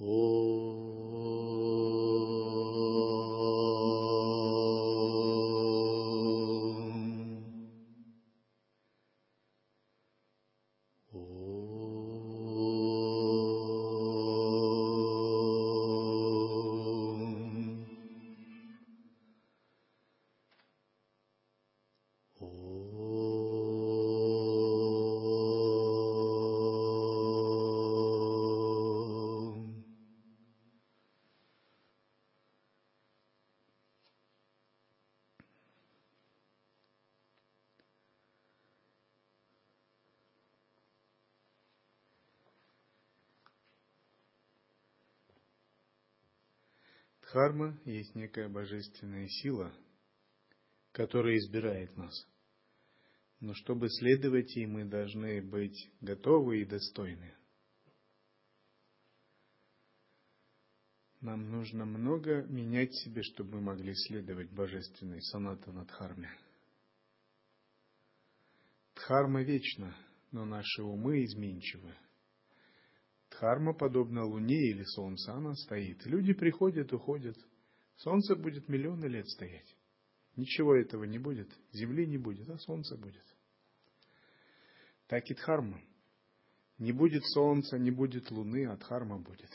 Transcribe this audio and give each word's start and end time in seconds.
Oh. 0.00 0.65
Дхарма 47.36 47.78
есть 47.84 48.14
некая 48.14 48.48
божественная 48.48 49.28
сила, 49.28 49.70
которая 50.92 51.36
избирает 51.36 51.94
нас. 51.94 52.26
Но 53.40 53.52
чтобы 53.52 53.90
следовать 53.90 54.56
ей, 54.56 54.64
мы 54.64 54.86
должны 54.86 55.42
быть 55.42 55.90
готовы 56.00 56.62
и 56.62 56.64
достойны. 56.64 57.34
Нам 61.20 61.50
нужно 61.50 61.84
много 61.84 62.42
менять 62.44 62.94
себе, 62.94 63.22
чтобы 63.22 63.56
мы 63.56 63.60
могли 63.60 63.94
следовать 63.94 64.50
божественной 64.50 65.20
санатана 65.20 65.84
Дхарме. 65.84 66.30
Дхарма 68.94 69.42
вечна, 69.42 69.94
но 70.32 70.46
наши 70.46 70.82
умы 70.82 71.22
изменчивы– 71.22 71.94
Дхарма 73.36 73.74
подобна 73.74 74.24
Луне 74.24 74.70
или 74.70 74.82
Солнцу, 74.84 75.30
она 75.30 75.54
стоит. 75.54 76.06
Люди 76.06 76.32
приходят, 76.32 76.90
уходят. 76.94 77.36
Солнце 77.96 78.34
будет 78.34 78.68
миллионы 78.68 79.06
лет 79.06 79.28
стоять. 79.28 79.76
Ничего 80.36 80.74
этого 80.74 81.04
не 81.04 81.18
будет. 81.18 81.50
Земли 81.70 82.06
не 82.06 82.16
будет, 82.16 82.48
а 82.48 82.58
Солнце 82.58 82.96
будет. 82.96 83.24
Так 85.06 85.30
и 85.30 85.34
Дхарма. 85.34 85.82
Не 86.78 86.92
будет 86.92 87.24
Солнца, 87.26 87.78
не 87.78 87.90
будет 87.90 88.30
Луны, 88.30 88.66
а 88.66 88.76
Дхарма 88.78 89.18
будет. 89.18 89.50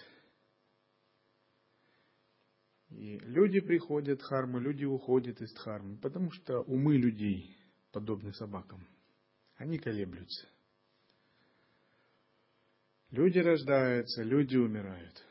И 2.89 3.17
люди 3.19 3.61
приходят 3.61 4.19
в 4.19 4.23
Дхарму, 4.23 4.59
люди 4.59 4.85
уходят 4.85 5.41
из 5.41 5.51
Дхармы, 5.53 5.97
потому 5.97 6.29
что 6.31 6.61
умы 6.61 6.97
людей 6.97 7.57
подобны 7.91 8.31
собакам. 8.33 8.87
Они 9.55 9.79
колеблются. 9.79 10.47
Люди 13.11 13.39
рождаются, 13.39 14.23
люди 14.23 14.55
умирают. 14.55 15.21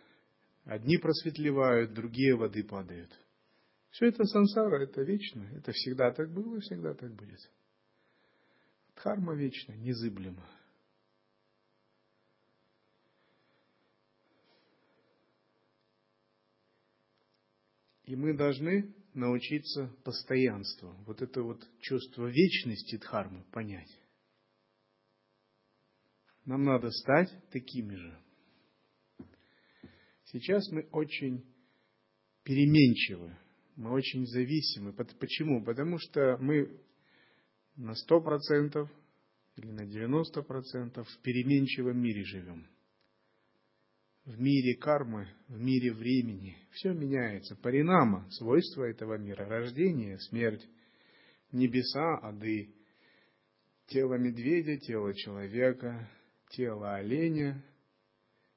Одни 0.65 0.99
просветлевают, 0.99 1.95
другие 1.95 2.37
воды 2.37 2.63
падают. 2.63 3.11
Все 3.91 4.07
это 4.07 4.25
сансара, 4.25 4.83
это 4.83 5.03
вечно. 5.03 5.49
Это 5.57 5.73
всегда 5.73 6.13
так 6.13 6.31
было 6.31 6.57
и 6.57 6.61
всегда 6.61 6.95
так 6.95 7.13
будет. 7.15 7.41
Дхарма 8.95 9.35
вечна, 9.35 9.73
незыблема. 9.73 10.47
И 18.05 18.15
мы 18.15 18.37
должны 18.37 18.95
научиться 19.15 19.91
постоянству, 20.05 20.93
вот 21.07 21.23
это 21.23 21.43
вот 21.43 21.65
чувство 21.81 22.27
вечности 22.27 22.99
Дхармы 22.99 23.45
понять. 23.53 23.91
Нам 26.51 26.65
надо 26.65 26.91
стать 26.91 27.31
такими 27.53 27.95
же. 27.95 28.19
Сейчас 30.25 30.69
мы 30.73 30.83
очень 30.91 31.45
переменчивы, 32.43 33.39
мы 33.77 33.93
очень 33.93 34.27
зависимы. 34.27 34.93
Почему? 34.93 35.63
Потому 35.65 35.99
что 36.01 36.39
мы 36.41 36.77
на 37.77 37.93
100% 37.93 38.85
или 39.59 39.71
на 39.71 39.83
90% 39.83 41.05
в 41.05 41.23
переменчивом 41.23 42.03
мире 42.03 42.25
живем. 42.25 42.67
В 44.25 44.41
мире 44.41 44.77
кармы, 44.77 45.29
в 45.47 45.57
мире 45.57 45.93
времени. 45.93 46.59
Все 46.73 46.93
меняется. 46.93 47.55
Паринама, 47.55 48.29
свойства 48.29 48.91
этого 48.91 49.19
мира. 49.19 49.47
Рождение, 49.47 50.19
смерть, 50.19 50.69
небеса, 51.53 52.19
ады, 52.25 52.75
тело 53.87 54.15
медведя, 54.15 54.77
тело 54.79 55.15
человека, 55.15 56.11
тело 56.51 56.95
оленя, 56.95 57.65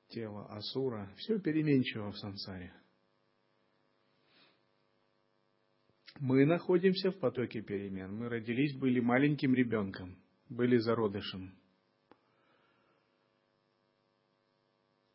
тело 0.09 0.45
асура, 0.47 1.09
все 1.17 1.39
переменчиво 1.39 2.11
в 2.11 2.17
сансаре. 2.17 2.73
Мы 6.19 6.45
находимся 6.45 7.11
в 7.11 7.19
потоке 7.19 7.61
перемен. 7.61 8.15
Мы 8.15 8.29
родились, 8.29 8.77
были 8.77 8.99
маленьким 8.99 9.53
ребенком, 9.55 10.15
были 10.47 10.77
зародышем. 10.77 11.53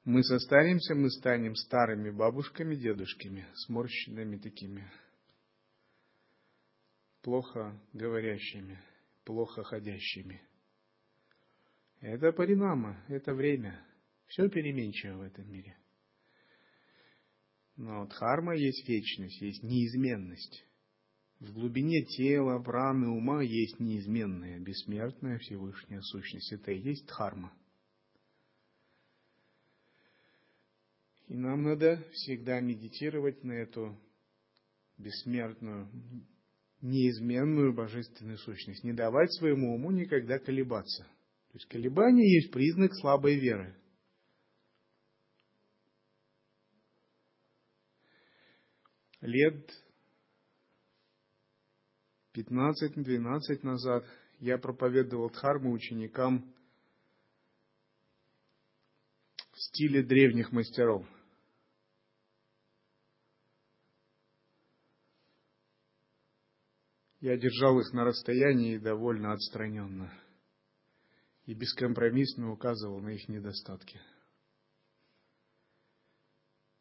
Мы 0.04 0.22
состаримся, 0.24 0.94
мы 0.94 1.10
станем 1.10 1.54
старыми 1.54 2.10
бабушками, 2.10 2.74
дедушками, 2.74 3.46
сморщенными 3.54 4.38
такими, 4.38 4.90
плохо 7.22 7.78
говорящими, 7.92 8.82
плохо 9.24 9.62
ходящими– 9.64 10.42
это 12.00 12.32
паринама, 12.32 13.03
это 13.09 13.34
время. 13.34 13.84
Все 14.26 14.48
переменчиво 14.48 15.19
в 15.19 15.22
этом 15.22 15.50
мире. 15.50 15.76
Но 17.76 18.06
дхарма 18.06 18.54
есть 18.54 18.88
вечность, 18.88 19.41
есть 19.41 19.62
неизменность. 19.62 20.64
В 21.41 21.53
глубине 21.53 22.04
тела, 22.04 22.60
праны, 22.60 23.08
ума 23.08 23.42
есть 23.42 23.78
неизменная, 23.78 24.58
бессмертная 24.58 25.38
Всевышняя 25.38 26.00
сущность. 26.00 26.53
Это 26.53 26.72
и 26.72 26.81
есть 26.81 27.06
дхарма. 27.06 27.53
И 31.28 31.34
нам 31.34 31.62
надо 31.62 32.04
всегда 32.12 32.60
медитировать 32.60 33.44
на 33.44 33.53
эту 33.53 33.97
бессмертную, 34.98 35.88
неизменную 36.81 37.72
божественную 37.72 38.38
сущность. 38.38 38.82
Не 38.82 38.92
давать 38.92 39.32
своему 39.34 39.75
уму 39.75 39.91
никогда 39.92 40.38
колебаться– 40.38 41.06
есть 41.58 41.69
колебания 41.69 42.36
есть 42.36 42.52
признак 42.52 42.94
слабой 42.94 43.34
веры. 43.34 43.74
Лет 49.20 49.69
15-12 52.34 53.62
назад 53.62 54.04
я 54.38 54.56
проповедовал 54.58 55.30
дхарму 55.30 55.72
ученикам 55.72 56.54
в 59.50 59.58
стиле 59.60 60.04
древних 60.04 60.52
мастеров. 60.52 61.04
Я 67.19 67.36
держал 67.36 67.80
их 67.80 67.92
на 67.92 68.04
расстоянии 68.04 68.78
довольно 68.78 69.32
отстраненно 69.32 70.12
и 71.48 71.54
бескомпромиссно 71.54 72.52
указывал 72.52 73.00
на 73.00 73.08
их 73.08 73.26
недостатки. 73.26 73.99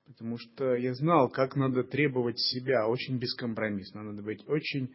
Потому 0.05 0.37
что 0.37 0.75
я 0.75 0.93
знал, 0.93 1.29
как 1.29 1.55
надо 1.55 1.85
требовать 1.85 2.37
себя 2.37 2.85
очень 2.85 3.17
бескомпромиссно. 3.17 4.03
Надо 4.03 4.21
быть 4.23 4.43
очень 4.49 4.93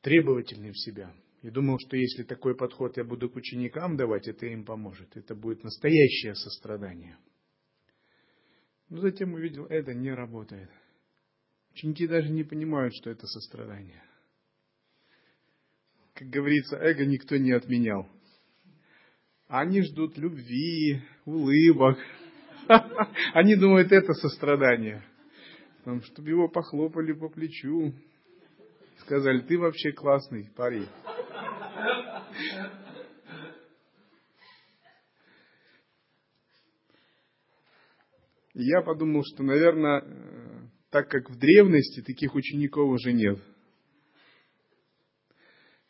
требовательным 0.00 0.70
в 0.70 0.78
себя. 0.78 1.12
И 1.42 1.50
думал, 1.50 1.80
что 1.80 1.96
если 1.96 2.22
такой 2.22 2.56
подход 2.56 2.96
я 2.96 3.02
буду 3.02 3.28
к 3.28 3.34
ученикам 3.34 3.96
давать, 3.96 4.28
это 4.28 4.46
им 4.46 4.64
поможет. 4.64 5.16
Это 5.16 5.34
будет 5.34 5.64
настоящее 5.64 6.36
сострадание. 6.36 7.18
Но 8.88 9.00
затем 9.00 9.34
увидел, 9.34 9.66
это 9.66 9.92
не 9.92 10.12
работает. 10.12 10.70
Ученики 11.72 12.06
даже 12.06 12.30
не 12.30 12.44
понимают, 12.44 12.94
что 12.94 13.10
это 13.10 13.26
сострадание. 13.26 14.04
Как 16.14 16.28
говорится, 16.28 16.76
эго 16.76 17.04
никто 17.04 17.36
не 17.38 17.50
отменял. 17.50 18.08
Они 19.48 19.82
ждут 19.82 20.18
любви, 20.18 21.02
улыбок. 21.24 21.98
Они 23.32 23.54
думают, 23.54 23.92
это 23.92 24.12
сострадание. 24.14 25.04
Чтобы 26.02 26.30
его 26.30 26.48
похлопали 26.48 27.12
по 27.12 27.28
плечу. 27.28 27.92
Сказали, 28.98 29.40
ты 29.40 29.56
вообще 29.56 29.92
классный 29.92 30.50
парень. 30.56 30.88
Я 38.54 38.80
подумал, 38.80 39.22
что, 39.22 39.44
наверное, 39.44 40.02
так 40.90 41.08
как 41.08 41.30
в 41.30 41.38
древности 41.38 42.00
таких 42.00 42.34
учеников 42.34 42.88
уже 42.88 43.12
нет. 43.12 43.38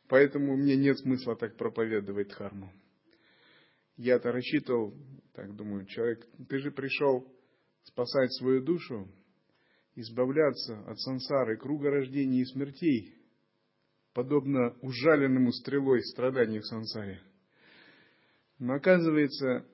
Поэтому 0.08 0.56
мне 0.56 0.76
нет 0.76 0.98
смысла 0.98 1.36
так 1.36 1.56
проповедовать 1.56 2.28
дхарму. 2.28 2.70
Я-то 3.96 4.32
рассчитывал, 4.32 4.94
так 5.32 5.54
думаю, 5.56 5.86
человек, 5.86 6.26
ты 6.48 6.58
же 6.58 6.70
пришел 6.70 7.26
спасать 7.82 8.32
свою 8.34 8.62
душу, 8.62 9.08
избавляться 9.94 10.80
от 10.86 10.98
сансары, 11.00 11.56
круга 11.56 11.90
рождений 11.90 12.42
и 12.42 12.44
смертей, 12.44 13.14
подобно 14.12 14.76
ужаленному 14.82 15.52
стрелой 15.52 16.02
страданий 16.02 16.58
в 16.58 16.66
сансаре. 16.66 17.20
Но 18.58 18.74
оказывается, 18.74 19.66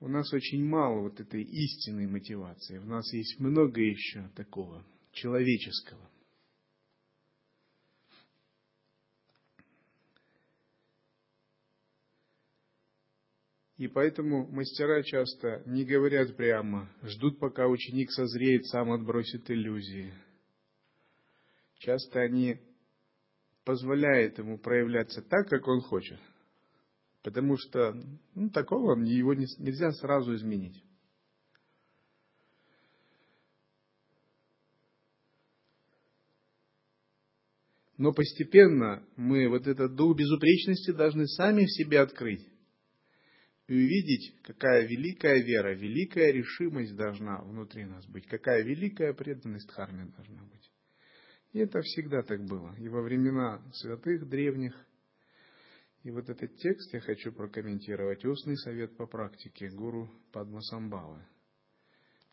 у 0.00 0.08
нас 0.08 0.32
очень 0.32 0.64
мало 0.64 1.02
вот 1.02 1.20
этой 1.20 1.42
истинной 1.42 2.06
мотивации. 2.06 2.78
В 2.78 2.86
нас 2.86 3.12
есть 3.12 3.40
много 3.40 3.80
еще 3.80 4.28
такого 4.36 4.84
человеческого. 5.12 6.08
И 13.78 13.86
поэтому 13.86 14.44
мастера 14.48 15.04
часто 15.04 15.62
не 15.64 15.84
говорят 15.84 16.36
прямо, 16.36 16.90
ждут, 17.04 17.38
пока 17.38 17.68
ученик 17.68 18.10
созреет, 18.10 18.66
сам 18.66 18.90
отбросит 18.90 19.48
иллюзии. 19.48 20.12
Часто 21.78 22.22
они 22.22 22.60
позволяют 23.64 24.36
ему 24.38 24.58
проявляться 24.58 25.22
так, 25.22 25.48
как 25.48 25.68
он 25.68 25.80
хочет. 25.80 26.18
Потому 27.22 27.56
что 27.56 27.94
ну, 28.34 28.50
такого 28.50 29.00
его 29.00 29.34
нельзя 29.34 29.92
сразу 29.92 30.34
изменить. 30.34 30.82
Но 37.96 38.12
постепенно 38.12 39.04
мы 39.14 39.48
вот 39.48 39.68
этот 39.68 39.94
дух 39.94 40.16
безупречности 40.16 40.90
должны 40.90 41.28
сами 41.28 41.64
в 41.64 41.70
себе 41.70 42.00
открыть 42.00 42.44
и 43.68 43.74
увидеть, 43.74 44.34
какая 44.44 44.86
великая 44.86 45.42
вера, 45.44 45.74
великая 45.74 46.32
решимость 46.32 46.96
должна 46.96 47.42
внутри 47.42 47.84
нас 47.84 48.06
быть, 48.06 48.26
какая 48.26 48.62
великая 48.62 49.12
преданность 49.12 49.70
Харме 49.70 50.06
должна 50.16 50.42
быть. 50.44 50.72
И 51.52 51.58
это 51.58 51.80
всегда 51.82 52.22
так 52.22 52.44
было. 52.44 52.74
И 52.78 52.88
во 52.88 53.02
времена 53.02 53.62
святых 53.74 54.26
древних. 54.28 54.74
И 56.02 56.10
вот 56.10 56.28
этот 56.30 56.56
текст 56.56 56.94
я 56.94 57.00
хочу 57.00 57.32
прокомментировать. 57.32 58.24
Устный 58.24 58.56
совет 58.56 58.96
по 58.96 59.06
практике 59.06 59.68
гуру 59.68 60.10
Падмасамбавы. 60.32 61.26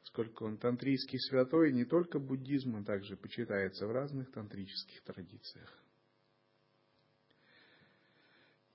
Поскольку 0.01 0.45
он 0.45 0.57
тантрийский 0.57 1.19
святой, 1.19 1.73
не 1.73 1.83
только 1.83 2.19
буддизм, 2.19 2.77
а 2.77 2.83
также 2.83 3.17
почитается 3.17 3.87
в 3.87 3.91
разных 3.91 4.31
тантрических 4.31 5.01
традициях. 5.03 5.84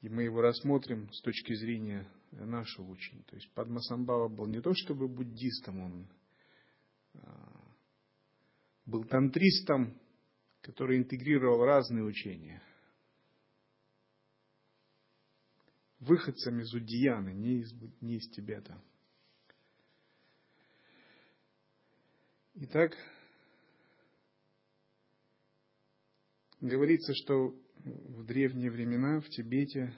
И 0.00 0.08
мы 0.08 0.22
его 0.22 0.40
рассмотрим 0.40 1.12
с 1.12 1.20
точки 1.20 1.54
зрения 1.54 2.10
нашего 2.32 2.90
учения. 2.90 3.22
То 3.24 3.36
есть 3.36 3.52
Падмасамбава 3.52 4.28
был 4.28 4.46
не 4.46 4.60
то 4.60 4.72
чтобы 4.74 5.08
буддистом, 5.08 5.80
он 5.80 6.08
а, 7.14 7.74
был 8.86 9.04
тантристом, 9.04 10.00
который 10.62 10.98
интегрировал 10.98 11.64
разные 11.64 12.04
учения. 12.04 12.62
Выходцем 15.98 16.60
из 16.60 16.72
Удияны, 16.72 17.34
не 17.34 17.58
из, 17.60 17.72
не 18.00 18.16
из 18.16 18.30
Тибета. 18.30 18.82
Итак, 22.54 22.96
говорится, 26.60 27.12
что 27.14 27.54
в 27.84 28.24
древние 28.24 28.70
времена 28.70 29.20
в 29.20 29.28
Тибете 29.28 29.94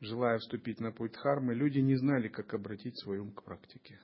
желая 0.00 0.38
вступить 0.38 0.80
на 0.80 0.92
путь 0.92 1.12
дхармы, 1.12 1.54
люди 1.54 1.78
не 1.78 1.96
знали, 1.96 2.28
как 2.28 2.54
обратить 2.54 2.98
свой 3.00 3.18
ум 3.18 3.32
к 3.32 3.42
практике. 3.42 3.98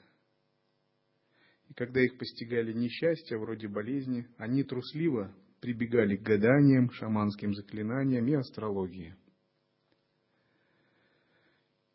И 1.69 1.75
когда 1.75 2.01
их 2.01 2.19
постигали 2.19 2.73
несчастья, 2.73 3.39
вроде 3.39 3.69
болезни, 3.69 4.27
они 4.37 4.65
трусливо 4.65 5.35
прибегали 5.61 6.17
к 6.17 6.23
гаданиям, 6.23 6.91
шаманским 6.91 7.55
заклинаниям 7.55 8.27
и 8.27 8.35
астрологии. 8.35 9.17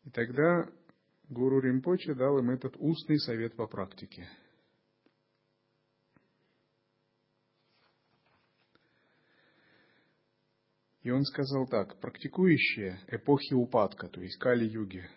И 0.04 0.10
тогда 0.10 0.68
гуру 1.28 1.60
Римпоче 1.60 2.14
дал 2.14 2.38
им 2.38 2.50
этот 2.50 2.74
устный 2.78 3.18
совет 3.18 3.54
по 3.54 3.66
практике– 3.66 4.28
И 11.02 11.10
он 11.10 11.24
сказал 11.24 11.66
так, 11.66 11.98
практикующие 11.98 13.00
эпохи 13.08 13.54
упадка, 13.54 14.08
то 14.08 14.20
есть 14.20 14.36
Кали-юги, 14.38 15.08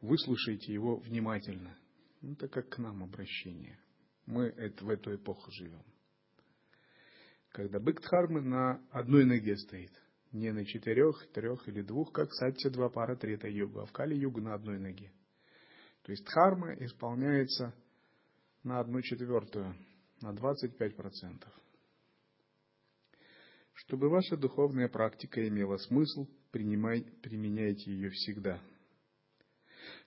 выслушайте 0.00 0.72
его 0.72 0.96
внимательно. 0.96 1.76
Ну, 2.20 2.32
это 2.32 2.48
как 2.48 2.68
к 2.68 2.78
нам 2.78 3.02
обращение. 3.02 3.78
Мы 4.26 4.52
в 4.52 4.88
эту 4.88 5.16
эпоху 5.16 5.50
живем. 5.50 5.82
Когда 7.50 7.80
бык 7.80 8.00
Дхармы 8.00 8.40
на 8.40 8.80
одной 8.90 9.24
ноге 9.24 9.56
стоит, 9.56 9.92
не 10.30 10.52
на 10.52 10.64
четырех, 10.64 11.30
трех 11.32 11.68
или 11.68 11.82
двух, 11.82 12.12
как 12.12 12.32
Сатья 12.32 12.70
два 12.70 12.88
пара 12.88 13.16
трета 13.16 13.48
юга, 13.48 13.82
а 13.82 13.86
в 13.86 13.92
Кали-югу 13.92 14.40
на 14.40 14.54
одной 14.54 14.78
ноге. 14.78 15.12
То 16.04 16.12
есть 16.12 16.24
Дхарма 16.24 16.74
исполняется 16.74 17.74
на 18.62 18.78
одну 18.78 19.02
четвертую, 19.02 19.76
на 20.20 20.32
25 20.32 20.96
процентов. 20.96 21.52
Чтобы 23.86 24.08
ваша 24.08 24.36
духовная 24.36 24.88
практика 24.88 25.46
имела 25.48 25.76
смысл, 25.76 26.28
принимай, 26.52 27.04
применяйте 27.20 27.90
ее 27.90 28.10
всегда. 28.10 28.62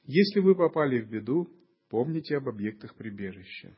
Если 0.05 0.39
вы 0.39 0.55
попали 0.55 1.01
в 1.01 1.09
беду, 1.09 1.49
помните 1.89 2.37
об 2.37 2.47
объектах 2.47 2.95
прибежища. 2.95 3.75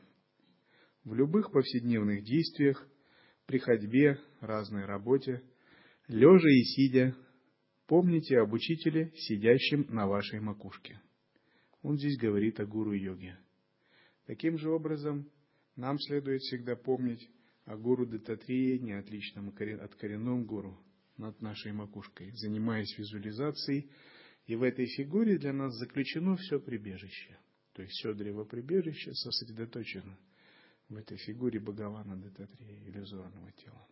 В 1.02 1.14
любых 1.14 1.50
повседневных 1.50 2.22
действиях, 2.22 2.86
при 3.46 3.58
ходьбе, 3.58 4.20
разной 4.40 4.84
работе, 4.84 5.42
лежа 6.06 6.48
и 6.48 6.62
сидя, 6.62 7.16
помните 7.88 8.38
об 8.38 8.52
учителе, 8.52 9.10
сидящем 9.16 9.86
на 9.88 10.06
вашей 10.06 10.38
макушке. 10.38 11.00
Он 11.82 11.96
здесь 11.96 12.18
говорит 12.18 12.60
о 12.60 12.66
гуру-йоге. 12.66 13.36
Таким 14.26 14.58
же 14.58 14.70
образом, 14.70 15.28
нам 15.74 15.98
следует 15.98 16.40
всегда 16.42 16.76
помнить 16.76 17.28
а 17.68 17.76
гуру 17.76 18.06
Дататрия 18.06 18.78
не 18.78 18.92
отличном 18.92 19.50
от 19.50 19.94
коренном 19.96 20.46
гуру 20.46 20.80
над 21.18 21.38
нашей 21.42 21.72
макушкой, 21.72 22.32
занимаясь 22.32 22.96
визуализацией. 22.96 23.90
И 24.46 24.56
в 24.56 24.62
этой 24.62 24.86
фигуре 24.86 25.36
для 25.36 25.52
нас 25.52 25.74
заключено 25.74 26.36
все 26.36 26.58
прибежище. 26.58 27.38
То 27.74 27.82
есть 27.82 27.92
все 27.92 28.14
древо 28.14 28.44
прибежища 28.44 29.12
сосредоточено 29.12 30.18
в 30.88 30.96
этой 30.96 31.18
фигуре 31.18 31.60
Бхагавана 31.60 32.16
Дататрия, 32.16 32.88
иллюзорного 32.88 33.52
тела. 33.52 33.86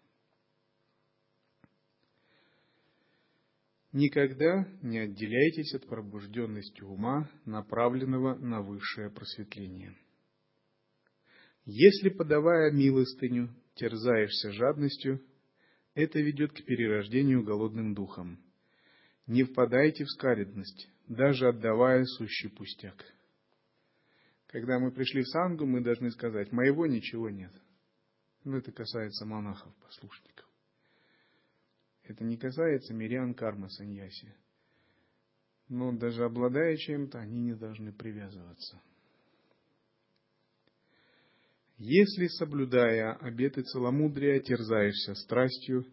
Никогда 3.92 4.66
не 4.80 5.00
отделяйтесь 5.00 5.74
от 5.74 5.86
пробужденности 5.86 6.80
ума, 6.80 7.30
направленного 7.44 8.36
на 8.36 8.62
высшее 8.62 9.10
просветление. 9.10 9.94
Если, 11.66 12.08
подавая 12.08 12.72
милостыню, 12.72 13.54
терзаешься 13.76 14.52
жадностью, 14.52 15.22
это 15.94 16.20
ведет 16.20 16.52
к 16.52 16.64
перерождению 16.64 17.42
голодным 17.42 17.94
духом. 17.94 18.38
Не 19.26 19.44
впадайте 19.44 20.04
в 20.04 20.10
скаредность, 20.10 20.88
даже 21.08 21.48
отдавая 21.48 22.04
сущий 22.04 22.50
пустяк. 22.50 23.04
Когда 24.48 24.78
мы 24.78 24.92
пришли 24.92 25.22
в 25.22 25.28
сангу, 25.28 25.66
мы 25.66 25.80
должны 25.80 26.10
сказать, 26.10 26.52
моего 26.52 26.86
ничего 26.86 27.30
нет. 27.30 27.52
Но 28.44 28.58
это 28.58 28.72
касается 28.72 29.26
монахов, 29.26 29.74
послушников. 29.76 30.46
Это 32.04 32.24
не 32.24 32.36
касается 32.36 32.94
мирян 32.94 33.34
карма 33.34 33.68
саньяси. 33.68 34.34
Но 35.68 35.92
даже 35.92 36.24
обладая 36.24 36.76
чем-то, 36.76 37.18
они 37.18 37.40
не 37.40 37.54
должны 37.54 37.92
привязываться. 37.92 38.80
Если, 41.78 42.26
соблюдая 42.28 43.12
обеты 43.12 43.62
целомудрия, 43.62 44.40
терзаешься 44.40 45.14
страстью, 45.14 45.84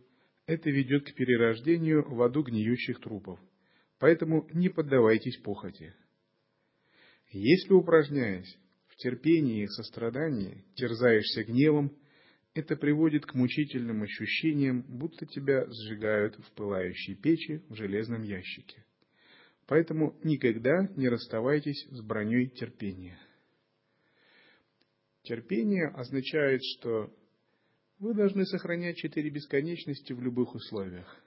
это 0.45 0.69
ведет 0.69 1.05
к 1.05 1.13
перерождению 1.13 2.03
в 2.09 2.21
аду 2.21 2.43
гниющих 2.43 2.99
трупов. 3.01 3.39
Поэтому 3.99 4.47
не 4.53 4.69
поддавайтесь 4.69 5.37
похоти. 5.37 5.93
Если, 7.31 7.73
упражняясь 7.73 8.57
в 8.87 8.95
терпении 8.95 9.63
и 9.63 9.67
сострадании, 9.67 10.63
терзаешься 10.75 11.43
гневом, 11.43 11.91
это 12.53 12.75
приводит 12.75 13.25
к 13.25 13.33
мучительным 13.33 14.03
ощущениям, 14.03 14.83
будто 14.87 15.25
тебя 15.25 15.65
сжигают 15.65 16.35
в 16.35 16.51
пылающей 16.51 17.15
печи 17.15 17.63
в 17.67 17.75
железном 17.75 18.23
ящике. 18.23 18.85
Поэтому 19.65 20.17
никогда 20.23 20.87
не 20.95 21.09
расставайтесь 21.09 21.87
с 21.89 22.01
броней 22.01 22.47
терпения. 22.49 23.17
Терпение 25.23 25.87
означает, 25.87 26.61
что 26.63 27.09
вы 27.99 28.13
должны 28.13 28.45
сохранять 28.45 28.97
четыре 28.97 29.29
бесконечности 29.29 30.11
в 30.11 30.21
любых 30.21 30.53
условиях. 30.53 31.17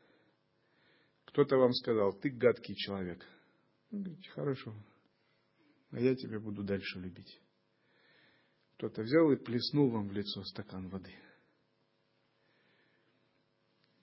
Кто-то 1.25 1.57
вам 1.57 1.73
сказал, 1.73 2.13
ты 2.13 2.29
гадкий 2.31 2.75
человек. 2.75 3.25
Вы 3.91 4.01
говорите, 4.01 4.29
хорошо, 4.31 4.75
а 5.91 6.01
я 6.01 6.15
тебя 6.15 6.39
буду 6.39 6.63
дальше 6.63 6.99
любить. 6.99 7.41
Кто-то 8.77 9.03
взял 9.03 9.31
и 9.33 9.37
плеснул 9.37 9.91
вам 9.91 10.09
в 10.09 10.13
лицо 10.13 10.45
стакан 10.45 10.89
воды. 10.89 11.15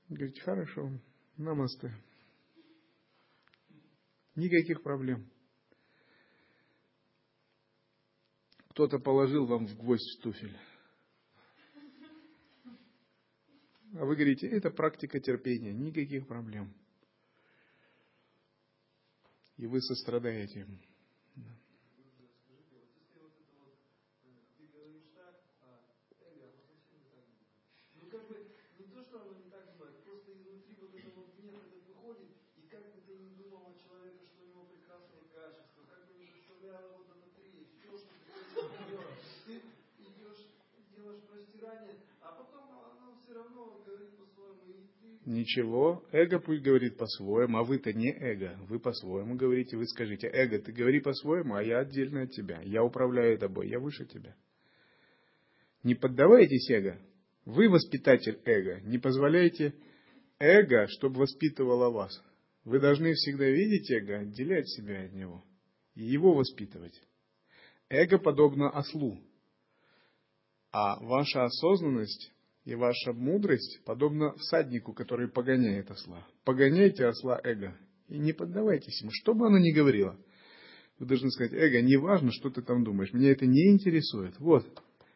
Говорите, 0.09 0.41
хорошо, 0.41 0.89
намасте. 1.37 1.93
Никаких 4.35 4.81
проблем. 4.81 5.29
Кто-то 8.73 8.97
положил 8.97 9.45
вам 9.45 9.67
в 9.67 9.77
гвоздь 9.77 10.19
туфель. 10.23 10.57
А 13.93 14.03
вы 14.03 14.15
говорите, 14.15 14.47
это 14.47 14.71
практика 14.71 15.19
терпения, 15.19 15.71
никаких 15.71 16.25
проблем. 16.25 16.73
И 19.57 19.67
вы 19.67 19.79
сострадаете. 19.79 20.65
Ничего, 45.25 46.03
эго 46.11 46.39
пусть 46.39 46.63
говорит 46.63 46.97
по-своему, 46.97 47.57
а 47.57 47.63
вы-то 47.63 47.93
не 47.93 48.11
эго, 48.11 48.57
вы 48.67 48.79
по-своему 48.79 49.35
говорите, 49.35 49.77
вы 49.77 49.87
скажите, 49.87 50.27
эго, 50.27 50.59
ты 50.59 50.73
говори 50.73 50.99
по-своему, 50.99 51.55
а 51.55 51.63
я 51.63 51.79
отдельно 51.79 52.23
от 52.23 52.31
тебя, 52.31 52.61
я 52.63 52.83
управляю 52.83 53.37
тобой, 53.37 53.69
я 53.69 53.79
выше 53.79 54.05
тебя. 54.05 54.35
Не 55.83 55.95
поддавайтесь 55.95 56.69
эго, 56.69 56.99
вы 57.45 57.69
воспитатель 57.69 58.41
эго, 58.43 58.81
не 58.81 58.97
позволяйте 58.97 59.73
эго, 60.39 60.87
чтобы 60.89 61.21
воспитывало 61.21 61.89
вас. 61.89 62.21
Вы 62.65 62.81
должны 62.81 63.13
всегда 63.13 63.45
видеть 63.45 63.89
эго, 63.91 64.19
отделять 64.19 64.67
себя 64.67 65.05
от 65.05 65.13
него 65.13 65.41
и 65.95 66.03
его 66.03 66.33
воспитывать. 66.33 67.01
Эго 67.87 68.17
подобно 68.17 68.69
ослу, 68.71 69.21
а 70.71 70.99
ваша 71.01 71.45
осознанность 71.45 72.32
и 72.65 72.75
ваша 72.75 73.13
мудрость 73.13 73.83
подобна 73.85 74.33
всаднику, 74.37 74.93
который 74.93 75.29
погоняет 75.29 75.91
осла. 75.91 76.25
Погоняйте 76.45 77.05
осла 77.05 77.39
эго 77.43 77.77
и 78.07 78.17
не 78.17 78.33
поддавайтесь 78.33 79.01
ему, 79.01 79.11
что 79.13 79.33
бы 79.33 79.47
оно 79.47 79.57
ни 79.59 79.71
говорило. 79.71 80.17
Вы 80.99 81.07
должны 81.07 81.29
сказать, 81.31 81.53
эго, 81.53 81.81
не 81.81 81.97
важно, 81.97 82.31
что 82.31 82.49
ты 82.49 82.61
там 82.61 82.83
думаешь, 82.83 83.13
меня 83.13 83.31
это 83.31 83.45
не 83.45 83.71
интересует. 83.71 84.39
Вот, 84.39 84.65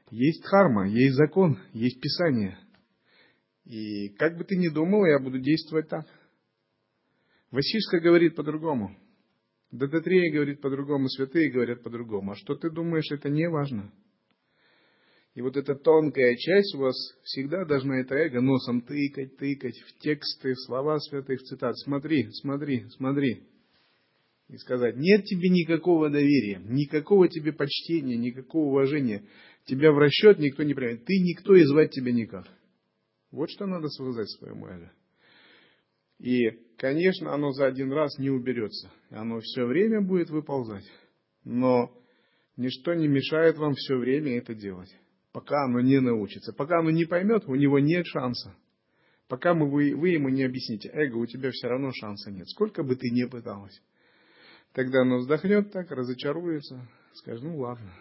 есть 0.10 0.44
харма, 0.46 0.89
есть 0.89 1.16
закон, 1.16 1.60
есть 1.74 2.01
писание. 2.01 2.58
И 3.66 4.10
как 4.10 4.38
бы 4.38 4.44
ты 4.44 4.56
ни 4.56 4.70
думал, 4.70 5.06
я 5.06 5.20
буду 5.20 5.39
действовать 5.39 5.89
так. 5.89 6.06
Васишка 7.51 8.00
говорит 8.00 8.36
по-другому. 8.36 8.98
Дататрея 9.72 10.32
говорит 10.34 10.62
по-другому, 10.62 11.10
святые 11.10 11.51
говорят 11.51 11.84
по-другому. 11.84 12.32
А 12.32 12.36
что 12.36 12.56
ты 12.56 12.70
думаешь, 12.70 13.12
это 13.12 13.30
не 13.30 13.50
важно. 13.50 13.92
И 15.38 15.41
вот 15.41 15.56
эта 15.56 15.75
тонкая 15.75 16.36
часть 16.36 16.74
у 16.74 16.79
вас 16.79 16.96
всегда 17.22 17.63
должна 17.63 18.00
это 18.00 18.15
эго 18.15 18.41
носом 18.41 18.82
тыкать, 18.82 19.38
тыкать 19.38 19.77
в 19.82 20.00
тексты, 20.00 20.53
в 20.53 20.60
слова 20.65 20.98
святых 20.98 21.39
цитат. 21.44 21.77
Смотри, 21.77 22.27
смотри, 22.32 22.86
смотри. 22.98 23.44
И 24.50 24.58
сказать, 24.58 24.96
нет 24.98 25.25
тебе 25.25 25.50
никакого 25.50 26.10
доверия, 26.10 26.60
никакого 26.65 27.27
тебе 27.27 27.53
почтения, 27.53 28.17
никакого 28.17 28.70
уважения. 28.70 29.25
Тебя 29.65 29.91
в 29.91 30.00
расчет 30.00 30.39
никто 30.39 30.63
не 30.63 30.74
примет. 30.74 31.06
Ты 31.06 31.13
никто 31.20 31.53
и 31.53 31.62
звать 31.65 31.91
тебя 31.91 32.12
никак. 32.12 32.48
Вот 33.29 33.51
что 33.51 33.67
надо 33.67 33.89
сказать 33.89 34.27
своему 34.39 34.65
эго. 34.65 34.91
И, 36.17 36.50
конечно, 36.77 37.32
оно 37.36 37.51
за 37.51 37.67
один 37.67 37.91
раз 37.91 38.17
не 38.17 38.32
уберется. 38.32 38.89
Оно 39.12 39.39
все 39.41 39.65
время 39.65 40.01
будет 40.01 40.32
выползать. 40.32 40.91
Но 41.44 41.91
ничто 42.56 42.96
не 42.96 43.08
мешает 43.08 43.60
вам 43.60 43.75
все 43.75 43.98
время 43.98 44.39
это 44.39 44.56
делать 44.56 44.89
пока 45.32 45.66
оно 45.66 45.80
не 45.82 46.00
научится. 46.00 46.54
Пока 46.54 46.80
оно 46.80 46.90
не 46.90 47.06
поймет, 47.06 47.44
у 47.48 47.56
него 47.56 47.80
нет 47.80 48.06
шанса. 48.06 48.56
Пока 49.28 49.54
мы, 49.54 49.70
вы, 49.70 49.96
вы 49.96 50.10
ему 50.10 50.30
не 50.30 50.44
объясните, 50.44 50.90
эго, 50.94 51.18
у 51.18 51.26
тебя 51.26 51.52
все 51.52 51.68
равно 51.68 51.92
шанса 51.92 52.32
нет, 52.32 52.48
сколько 52.50 52.84
бы 52.84 52.96
ты 52.96 53.10
ни 53.10 53.26
пыталась. 53.26 53.82
Тогда 54.74 55.02
оно 55.02 55.18
вздохнет 55.18 55.72
так, 55.72 55.92
разочаруется, 55.92 56.88
скажет, 57.14 57.44
ну 57.44 57.58
ладно. 57.58 57.92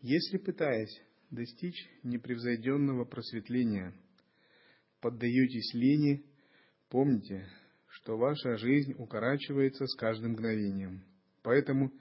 Если 0.00 0.38
пытаясь 0.38 1.00
достичь 1.30 1.88
непревзойденного 2.02 3.04
просветления, 3.04 3.94
поддаетесь 5.00 5.74
лени, 5.74 6.24
помните, 6.88 7.48
что 8.02 8.16
ваша 8.16 8.56
жизнь 8.56 8.94
укорачивается 8.98 9.86
с 9.86 9.94
каждым 9.94 10.32
мгновением. 10.32 11.04
Поэтому 11.42 11.92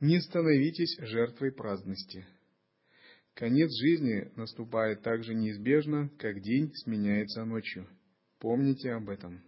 не 0.00 0.20
становитесь 0.20 0.98
жертвой 0.98 1.52
праздности. 1.52 2.26
Конец 3.34 3.70
жизни 3.80 4.32
наступает 4.36 5.02
так 5.02 5.22
же 5.22 5.32
неизбежно, 5.32 6.08
как 6.18 6.40
день 6.40 6.72
сменяется 6.74 7.44
ночью. 7.44 7.88
Помните 8.40 8.92
об 8.92 9.08
этом. 9.08 9.42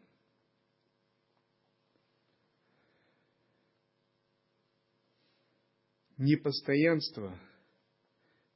Непостоянство 6.19 7.39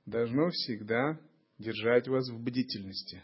должно 0.06 0.50
всегда 0.50 1.20
держать 1.58 2.06
вас 2.06 2.28
в 2.30 2.42
бдительности. 2.42 3.22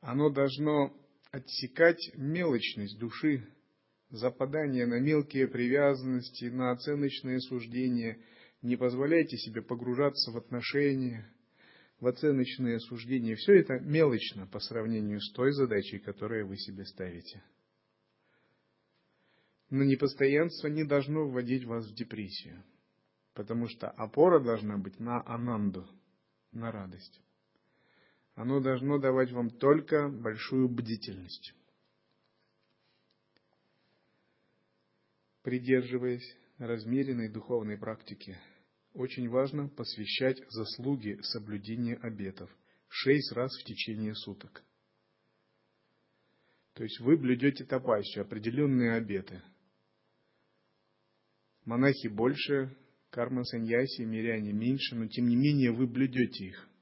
Оно 0.00 0.30
должно 0.30 0.92
отсекать 1.30 2.10
мелочность 2.14 2.98
души, 2.98 3.46
западание 4.10 4.86
на 4.86 4.98
мелкие 5.00 5.48
привязанности, 5.48 6.46
на 6.46 6.72
оценочные 6.72 7.40
суждения. 7.40 8.18
Не 8.62 8.76
позволяйте 8.76 9.36
себе 9.36 9.62
погружаться 9.62 10.30
в 10.30 10.36
отношения, 10.36 11.30
в 12.00 12.06
оценочные 12.06 12.80
суждения. 12.80 13.34
Все 13.36 13.54
это 13.60 13.78
мелочно 13.80 14.46
по 14.46 14.60
сравнению 14.60 15.20
с 15.20 15.32
той 15.32 15.52
задачей, 15.52 15.98
которую 15.98 16.46
вы 16.46 16.56
себе 16.56 16.84
ставите. 16.84 17.42
Но 19.70 19.82
непостоянство 19.82 20.68
не 20.68 20.84
должно 20.84 21.28
вводить 21.28 21.64
вас 21.64 21.86
в 21.86 21.94
депрессию, 21.94 22.62
потому 23.34 23.68
что 23.68 23.88
опора 23.90 24.40
должна 24.40 24.78
быть 24.78 25.00
на 25.00 25.26
ананду, 25.26 25.88
на 26.52 26.70
радость. 26.70 27.20
Оно 28.36 28.60
должно 28.60 28.98
давать 28.98 29.32
вам 29.32 29.48
только 29.48 30.10
большую 30.10 30.68
бдительность. 30.68 31.54
Придерживаясь 35.42 36.36
размеренной 36.58 37.30
духовной 37.30 37.78
практики, 37.78 38.38
очень 38.92 39.30
важно 39.30 39.68
посвящать 39.70 40.38
заслуги 40.50 41.18
соблюдения 41.22 41.94
обетов 41.94 42.54
шесть 42.88 43.32
раз 43.32 43.50
в 43.58 43.64
течение 43.64 44.14
суток. 44.14 44.62
То 46.74 46.82
есть 46.82 47.00
вы 47.00 47.16
блюдете 47.16 47.64
тапащу, 47.64 48.20
определенные 48.20 48.96
обеты. 48.96 49.42
Монахи 51.64 52.08
больше, 52.08 52.76
карма 53.08 53.44
саньяси, 53.44 54.02
миряне 54.02 54.52
меньше, 54.52 54.94
но 54.94 55.08
тем 55.08 55.26
не 55.26 55.36
менее 55.36 55.72
вы 55.72 55.86
блюдете 55.86 56.48
их– 56.48 56.68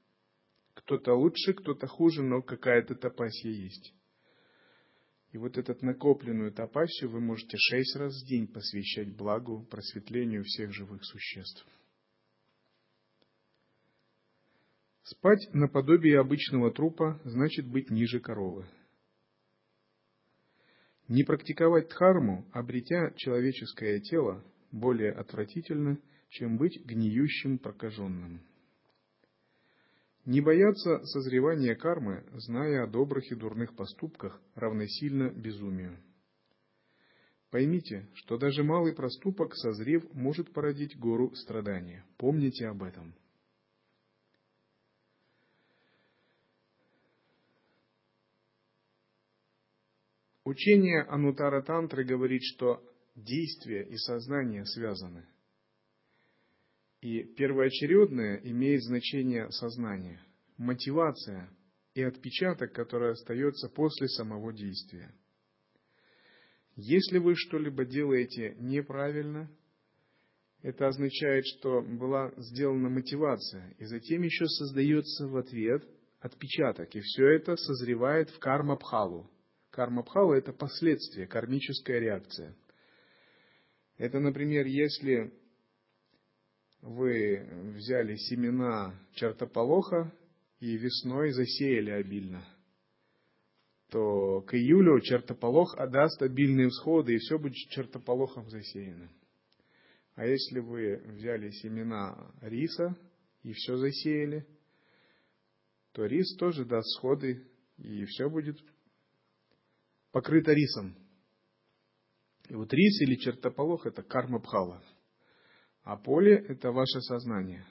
кто-то 0.85 1.15
лучше, 1.15 1.53
кто-то 1.53 1.87
хуже, 1.87 2.21
но 2.21 2.43
какая-то 2.43 2.93
тапасия 2.95 3.51
есть. 3.51 3.93
И 5.31 5.37
вот 5.37 5.57
этот 5.57 5.81
накопленную 5.81 6.51
тапасию 6.51 7.09
вы 7.09 7.19
можете 7.21 7.57
шесть 7.57 7.95
раз 7.95 8.13
в 8.13 8.27
день 8.27 8.47
посвящать 8.47 9.15
благу, 9.15 9.65
просветлению 9.65 10.43
всех 10.43 10.71
живых 10.71 11.03
существ. 11.03 11.65
Спать 15.01 15.49
наподобие 15.53 16.19
обычного 16.19 16.71
трупа 16.71 17.19
значит 17.25 17.67
быть 17.67 17.89
ниже 17.89 18.19
коровы. 18.19 18.65
Не 21.07 21.23
практиковать 21.23 21.89
дхарму, 21.89 22.47
обретя 22.51 23.11
человеческое 23.15 23.99
тело, 24.01 24.43
более 24.71 25.11
отвратительно, 25.11 25.99
чем 26.29 26.57
быть 26.57 26.83
гниющим 26.85 27.57
прокаженным. 27.57 28.41
Не 30.25 30.41
бояться 30.41 31.05
созревания 31.05 31.75
кармы, 31.75 32.25
зная 32.33 32.83
о 32.83 32.87
добрых 32.87 33.31
и 33.31 33.35
дурных 33.35 33.75
поступках, 33.75 34.41
равносильно 34.55 35.29
безумию. 35.29 35.99
Поймите, 37.51 38.09
что 38.15 38.37
даже 38.37 38.63
малый 38.63 38.95
проступок, 38.95 39.55
созрев, 39.55 40.03
может 40.13 40.51
породить 40.51 40.97
гору 40.97 41.33
страдания. 41.35 42.03
Помните 42.17 42.67
об 42.67 42.81
этом. 42.81 43.13
Учение 50.43 51.03
Анутара 51.03 51.61
Тантры 51.61 52.03
говорит, 52.03 52.41
что 52.43 52.83
действие 53.15 53.87
и 53.87 53.95
сознание 53.97 54.65
связаны. 54.65 55.25
И 57.05 57.21
первоочередное 57.21 58.41
имеет 58.45 58.81
значение 58.81 59.51
сознания, 59.51 60.19
мотивация 60.57 61.51
и 61.93 62.01
отпечаток, 62.01 62.73
который 62.73 63.11
остается 63.11 63.69
после 63.69 64.07
самого 64.07 64.51
действия. 64.51 65.13
Если 66.75 67.19
вы 67.19 67.35
что-либо 67.35 67.85
делаете 67.85 68.55
неправильно, 68.57 69.51
это 70.63 70.87
означает, 70.87 71.45
что 71.45 71.83
была 71.83 72.33
сделана 72.37 72.89
мотивация, 72.89 73.75
и 73.77 73.85
затем 73.85 74.23
еще 74.23 74.47
создается 74.47 75.27
в 75.27 75.37
ответ 75.37 75.87
отпечаток, 76.21 76.95
и 76.95 77.01
все 77.01 77.27
это 77.35 77.55
созревает 77.55 78.31
в 78.31 78.39
карма-бхалу. 78.39 79.29
Карма-бхала– 79.69 80.33
это 80.39 80.53
последствие, 80.53 81.27
кармическая 81.27 81.99
реакция. 81.99 82.55
Это, 83.99 84.19
например, 84.19 84.65
если 84.65 85.31
вы 86.85 87.43
взяли 87.73 88.15
семена 88.15 88.93
чертополоха 89.13 90.13
и 90.59 90.77
весной 90.77 91.31
засеяли 91.31 91.89
обильно, 91.89 92.47
то 93.89 94.41
к 94.41 94.53
июлю 94.53 94.99
чертополох 95.01 95.75
отдаст 95.77 96.21
обильные 96.21 96.69
всходы, 96.69 97.15
и 97.15 97.17
все 97.17 97.39
будет 97.39 97.55
чертополохом 97.71 98.49
засеяно. 98.49 99.09
А 100.13 100.25
если 100.27 100.59
вы 100.59 100.97
взяли 101.17 101.49
семена 101.49 102.31
риса 102.41 102.95
и 103.41 103.51
все 103.53 103.77
засеяли, 103.77 104.45
то 105.91 106.05
рис 106.05 106.35
тоже 106.37 106.65
даст 106.65 106.87
сходы, 106.97 107.47
и 107.77 108.05
все 108.05 108.29
будет 108.29 108.57
покрыто 110.11 110.53
рисом. 110.53 110.95
И 112.47 112.53
вот 112.53 112.71
рис 112.71 113.01
или 113.01 113.15
чертополох– 113.15 113.85
это 113.87 114.03
карма 114.03 114.37
бхала– 114.37 114.83
а 115.85 115.97
поле– 115.97 116.43
это 116.49 116.71
ваше 116.71 116.99
сознание. 117.01 117.63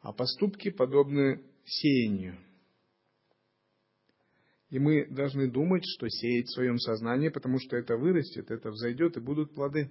А 0.00 0.12
поступки 0.12 0.70
подобны 0.70 1.42
сеянию. 1.64 2.38
И 4.70 4.78
мы 4.78 5.06
должны 5.06 5.50
думать, 5.50 5.82
что 5.84 6.08
сеять 6.08 6.46
в 6.46 6.54
своем 6.54 6.78
сознании, 6.78 7.28
потому 7.28 7.58
что 7.58 7.76
это 7.76 7.96
вырастет, 7.96 8.52
это 8.52 8.70
взойдет 8.70 9.16
и 9.16 9.20
будут 9.20 9.52
плоды. 9.52 9.90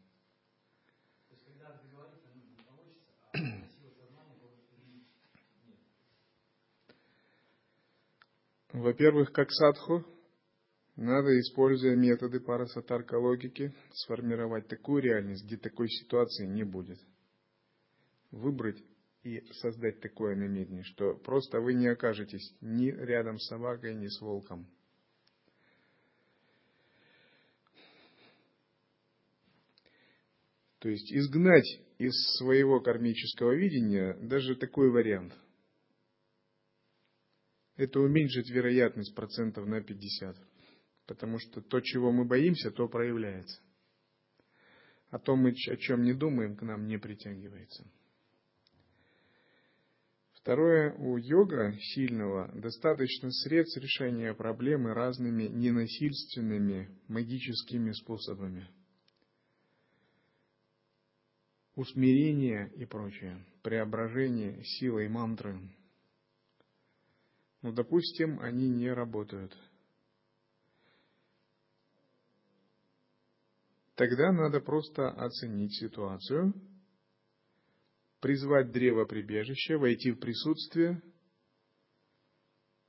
Во-первых, 8.73 9.33
как 9.33 9.51
садху, 9.51 10.05
надо, 10.95 11.37
используя 11.39 11.95
методы 11.95 12.39
парасатарка 12.39 13.15
логики, 13.15 13.73
сформировать 13.91 14.67
такую 14.67 15.01
реальность, 15.01 15.45
где 15.45 15.57
такой 15.57 15.89
ситуации 15.89 16.45
не 16.45 16.63
будет. 16.63 16.99
Выбрать 18.31 18.81
и 19.23 19.41
создать 19.55 19.99
такое 19.99 20.35
намерение, 20.35 20.83
что 20.83 21.15
просто 21.15 21.59
вы 21.59 21.73
не 21.73 21.87
окажетесь 21.87 22.55
ни 22.61 22.89
рядом 22.89 23.39
с 23.39 23.47
собакой, 23.47 23.93
ни 23.93 24.07
с 24.07 24.21
волком. 24.21 24.65
То 30.79 30.89
есть 30.89 31.11
изгнать 31.11 31.79
из 31.99 32.13
своего 32.37 32.79
кармического 32.79 33.53
видения 33.53 34.17
даже 34.21 34.55
такой 34.55 34.89
вариант– 34.89 35.33
это 37.81 37.99
уменьшит 37.99 38.47
вероятность 38.49 39.15
процентов 39.15 39.65
на 39.65 39.81
50. 39.81 40.37
Потому 41.07 41.39
что 41.39 41.61
то, 41.61 41.81
чего 41.81 42.11
мы 42.11 42.25
боимся, 42.25 42.71
то 42.71 42.87
проявляется. 42.87 43.59
А 45.09 45.19
то, 45.19 45.35
мы, 45.35 45.49
о 45.49 45.77
чем 45.77 46.03
не 46.03 46.13
думаем, 46.13 46.55
к 46.55 46.61
нам 46.61 46.87
не 46.87 46.97
притягивается. 46.97 47.85
Второе, 50.33 50.93
у 50.93 51.17
йога 51.17 51.73
сильного 51.79 52.51
достаточно 52.53 53.29
средств 53.31 53.77
решения 53.77 54.33
проблемы 54.33 54.93
разными 54.93 55.43
ненасильственными 55.43 56.89
магическими 57.07 57.91
способами. 57.91 58.67
Усмирение 61.75 62.71
и 62.75 62.85
прочее, 62.85 63.45
преображение 63.61 64.63
силой 64.63 65.09
мантры– 65.09 65.59
но, 67.61 67.71
допустим, 67.71 68.39
они 68.39 68.69
не 68.69 68.91
работают. 68.91 69.55
Тогда 73.95 74.31
надо 74.31 74.61
просто 74.61 75.09
оценить 75.09 75.75
ситуацию, 75.75 76.53
призвать 78.19 78.71
древо 78.71 79.05
прибежища, 79.05 79.77
войти 79.77 80.11
в 80.11 80.19
присутствие, 80.19 81.01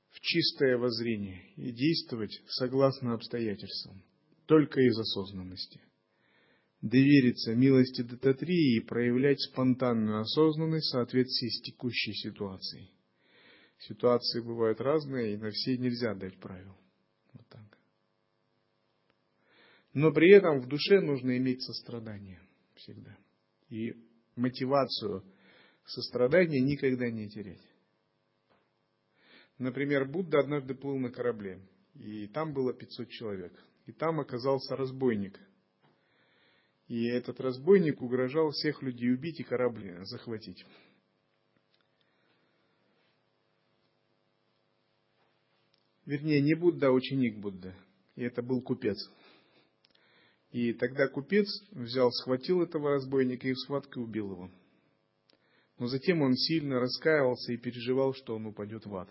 в 0.09 0.19
чистое 0.19 0.77
воззрение 0.77 1.53
и 1.55 1.71
действовать 1.71 2.41
согласно 2.47 3.13
обстоятельствам, 3.13 4.03
только 4.47 4.81
из 4.81 4.97
осознанности. 4.97 5.81
Довериться 6.81 7.53
милости 7.53 8.01
Дататрии 8.01 8.77
и 8.77 8.85
проявлять 8.85 9.39
спонтанную 9.39 10.19
осознанность 10.19 10.87
в 10.87 10.91
соответствии 10.91 11.49
с 11.49 11.61
текущей 11.61 12.13
ситуацией– 12.13 12.91
Ситуации 13.79 14.39
бывают 14.41 14.79
разные, 14.79 15.33
и 15.33 15.37
на 15.37 15.49
все 15.51 15.77
нельзя 15.77 16.13
дать 16.13 16.39
правил. 16.39 16.75
Вот 17.33 17.47
так. 17.49 17.77
Но 19.93 20.11
при 20.11 20.31
этом 20.31 20.61
в 20.61 20.67
душе 20.67 21.01
нужно 21.01 21.37
иметь 21.37 21.61
сострадание 21.63 22.41
всегда. 22.75 23.15
И 23.69 23.93
мотивацию 24.35 25.23
сострадания 25.85 26.61
никогда 26.61 27.09
не 27.09 27.29
терять. 27.29 27.61
Например, 29.57 30.05
Будда 30.05 30.39
однажды 30.39 30.73
плыл 30.73 30.97
на 30.97 31.11
корабле, 31.11 31.59
и 31.95 32.27
там 32.27 32.53
было 32.53 32.73
500 32.73 33.09
человек. 33.09 33.53
И 33.85 33.91
там 33.91 34.19
оказался 34.19 34.75
разбойник. 34.75 35.39
И 36.87 37.05
этот 37.05 37.39
разбойник 37.39 38.01
угрожал 38.01 38.51
всех 38.51 38.81
людей 38.81 39.13
убить 39.13 39.39
и 39.39 39.43
корабли 39.43 39.97
захватить. 40.03 40.65
Вернее, 46.05 46.41
не 46.41 46.53
Будда, 46.53 46.87
а 46.87 46.91
ученик 46.91 47.37
Будды. 47.37 47.73
И 48.15 48.23
это 48.23 48.41
был 48.41 48.61
купец. 48.61 48.97
И 50.51 50.73
тогда 50.73 51.07
купец 51.07 51.47
взял, 51.71 52.11
схватил 52.11 52.61
этого 52.61 52.91
разбойника 52.91 53.47
и 53.47 53.53
в 53.53 53.59
схватке 53.59 53.99
убил 53.99 54.31
его. 54.31 54.51
Но 55.79 55.87
затем 55.87 56.21
он 56.21 56.35
сильно 56.35 56.79
раскаивался 56.79 57.53
и 57.53 57.57
переживал, 57.57 58.13
что 58.13 58.35
он 58.35 58.45
упадет 58.45 58.85
в 58.85 58.95
ад. 58.95 59.09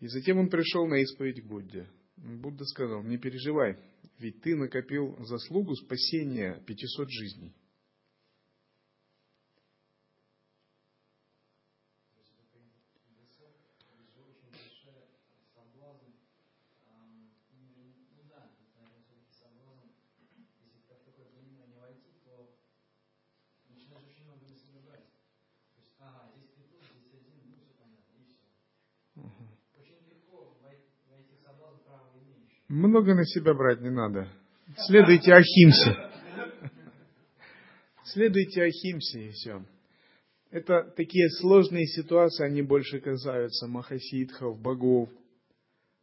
И 0.00 0.06
затем 0.06 0.38
он 0.38 0.48
пришел 0.48 0.86
на 0.86 1.00
исповедь 1.02 1.42
к 1.42 1.46
Будде. 1.46 1.88
Будда 2.16 2.64
сказал, 2.64 3.02
не 3.02 3.18
переживай, 3.18 3.76
ведь 4.18 4.40
ты 4.42 4.54
накопил 4.54 5.16
заслугу 5.24 5.74
спасения 5.74 6.62
500 6.66 7.10
жизней. 7.10 7.54
Много 32.94 33.12
на 33.12 33.24
себя 33.24 33.54
брать 33.54 33.80
не 33.80 33.90
надо. 33.90 34.28
Следуйте 34.86 35.32
Ахимсе. 35.32 35.96
Следуйте 38.04 38.62
Ахимсе 38.62 39.26
и 39.26 39.30
все. 39.30 39.64
Это 40.52 40.84
такие 40.94 41.28
сложные 41.40 41.88
ситуации, 41.88 42.46
они 42.46 42.62
больше 42.62 43.00
касаются 43.00 43.66
махасидхов, 43.66 44.60
богов. 44.60 45.08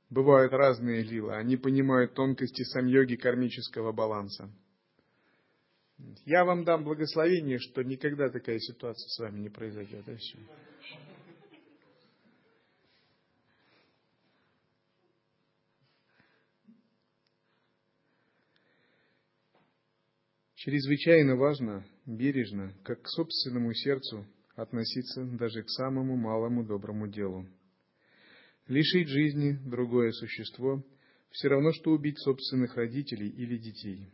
Бывают 0.09 0.51
разные 0.51 1.01
лилы, 1.01 1.33
они 1.33 1.55
понимают 1.55 2.13
тонкости 2.13 2.63
сам-йоги 2.63 3.15
кармического 3.15 3.93
баланса. 3.93 4.49
Я 6.25 6.43
вам 6.43 6.65
дам 6.65 6.83
благословение, 6.83 7.57
что 7.59 7.83
никогда 7.83 8.27
такая 8.27 8.59
ситуация 8.59 9.07
с 9.07 9.17
вами 9.17 9.39
не 9.39 9.49
произойдет. 9.49 10.05
И 10.09 10.15
все. 10.17 10.37
Чрезвычайно 20.63 21.37
важно, 21.37 21.83
бережно, 22.05 22.71
как 22.83 23.01
к 23.01 23.07
собственному 23.07 23.73
сердцу, 23.73 24.27
относиться 24.55 25.25
даже 25.25 25.63
к 25.63 25.69
самому 25.71 26.15
малому 26.15 26.63
доброму 26.63 27.07
делу. 27.07 27.47
Лишить 28.67 29.07
жизни 29.07 29.57
другое 29.65 30.11
существо– 30.11 30.85
все 31.31 31.47
равно, 31.47 31.71
что 31.71 31.89
убить 31.89 32.19
собственных 32.19 32.75
родителей 32.75 33.29
или 33.29 33.57
детей. 33.57 34.13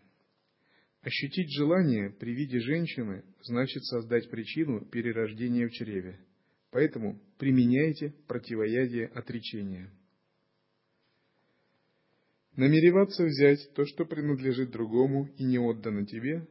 Ощутить 1.01 1.51
желание 1.51 2.11
при 2.11 2.33
виде 2.33 2.61
женщины 2.61 3.25
значит 3.41 3.83
создать 3.83 4.29
причину 4.29 4.85
перерождения 4.85 5.67
в 5.67 5.71
чреве. 5.71 6.17
Поэтому 6.71 7.19
применяйте 7.37 8.13
противоядие 8.25 9.07
отречения. 9.07 9.91
Намереваться 12.57 13.23
взять 13.23 13.71
то, 13.75 13.85
что 13.85 14.03
принадлежит 14.03 14.71
другому 14.71 15.29
и 15.37 15.43
не 15.43 15.59
отдано 15.59 16.07
тебе, 16.07 16.47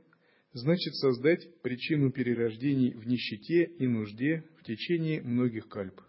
значит 0.53 0.95
создать 0.95 1.61
причину 1.63 2.13
перерождений 2.13 2.95
в 2.95 3.09
нищете 3.09 3.65
и 3.65 3.89
нужде 3.89 4.45
в 4.57 4.63
течение 4.63 5.21
многих 5.21 5.69
кальп. 5.69 6.01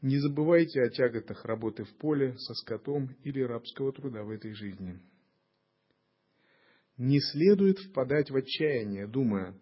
Не 0.00 0.18
забывайте 0.18 0.80
о 0.80 0.88
тяготах 0.88 1.44
работы 1.44 1.84
в 1.84 1.94
поле 1.98 2.38
со 2.38 2.54
скотом 2.54 3.14
или 3.22 3.42
рабского 3.42 3.92
труда 3.92 4.22
в 4.22 4.30
этой 4.30 4.54
жизни. 4.54 4.98
Не 6.96 7.20
следует 7.20 7.78
впадать 7.78 8.30
в 8.30 8.36
отчаяние, 8.36 9.06
думая, 9.06 9.54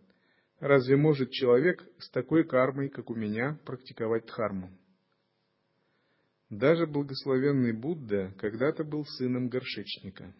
разве 0.60 0.96
может 0.96 1.32
человек 1.32 1.84
с 1.98 2.08
такой 2.10 2.44
кармой, 2.44 2.88
как 2.88 3.10
у 3.10 3.16
меня, 3.16 3.58
практиковать 3.66 4.26
дхарму? 4.26 4.70
Даже 6.52 6.86
благословенный 6.86 7.72
Будда 7.72 8.34
когда-то 8.36 8.84
был 8.84 9.06
сыном 9.06 9.48
горшечника. 9.48 10.34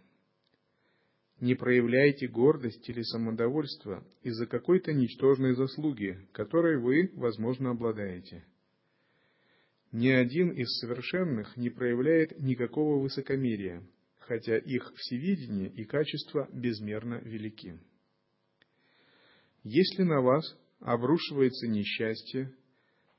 Не 1.41 1.55
проявляйте 1.55 2.29
гордость 2.29 2.87
или 2.91 3.01
самодовольство 3.01 4.07
из-за 4.23 4.47
какой-то 4.47 4.93
ничтожной 4.93 5.55
заслуги, 5.55 6.29
которой 6.33 6.79
вы, 6.79 7.11
возможно, 7.15 7.71
обладаете. 7.71 8.45
Ни 9.91 10.09
один 10.09 10.51
из 10.51 10.69
совершенных 10.81 11.57
не 11.57 11.71
проявляет 11.71 12.39
никакого 12.39 13.01
высокомерия, 13.01 13.83
хотя 14.19 14.59
их 14.59 14.93
всевидение 14.95 15.71
и 15.71 15.85
качество 15.85 16.47
безмерно 16.53 17.23
велики. 17.25 17.81
Если 19.65 20.03
на 20.03 20.21
вас 20.21 20.45
обрушивается 20.81 21.69
несчастье, 21.69 22.53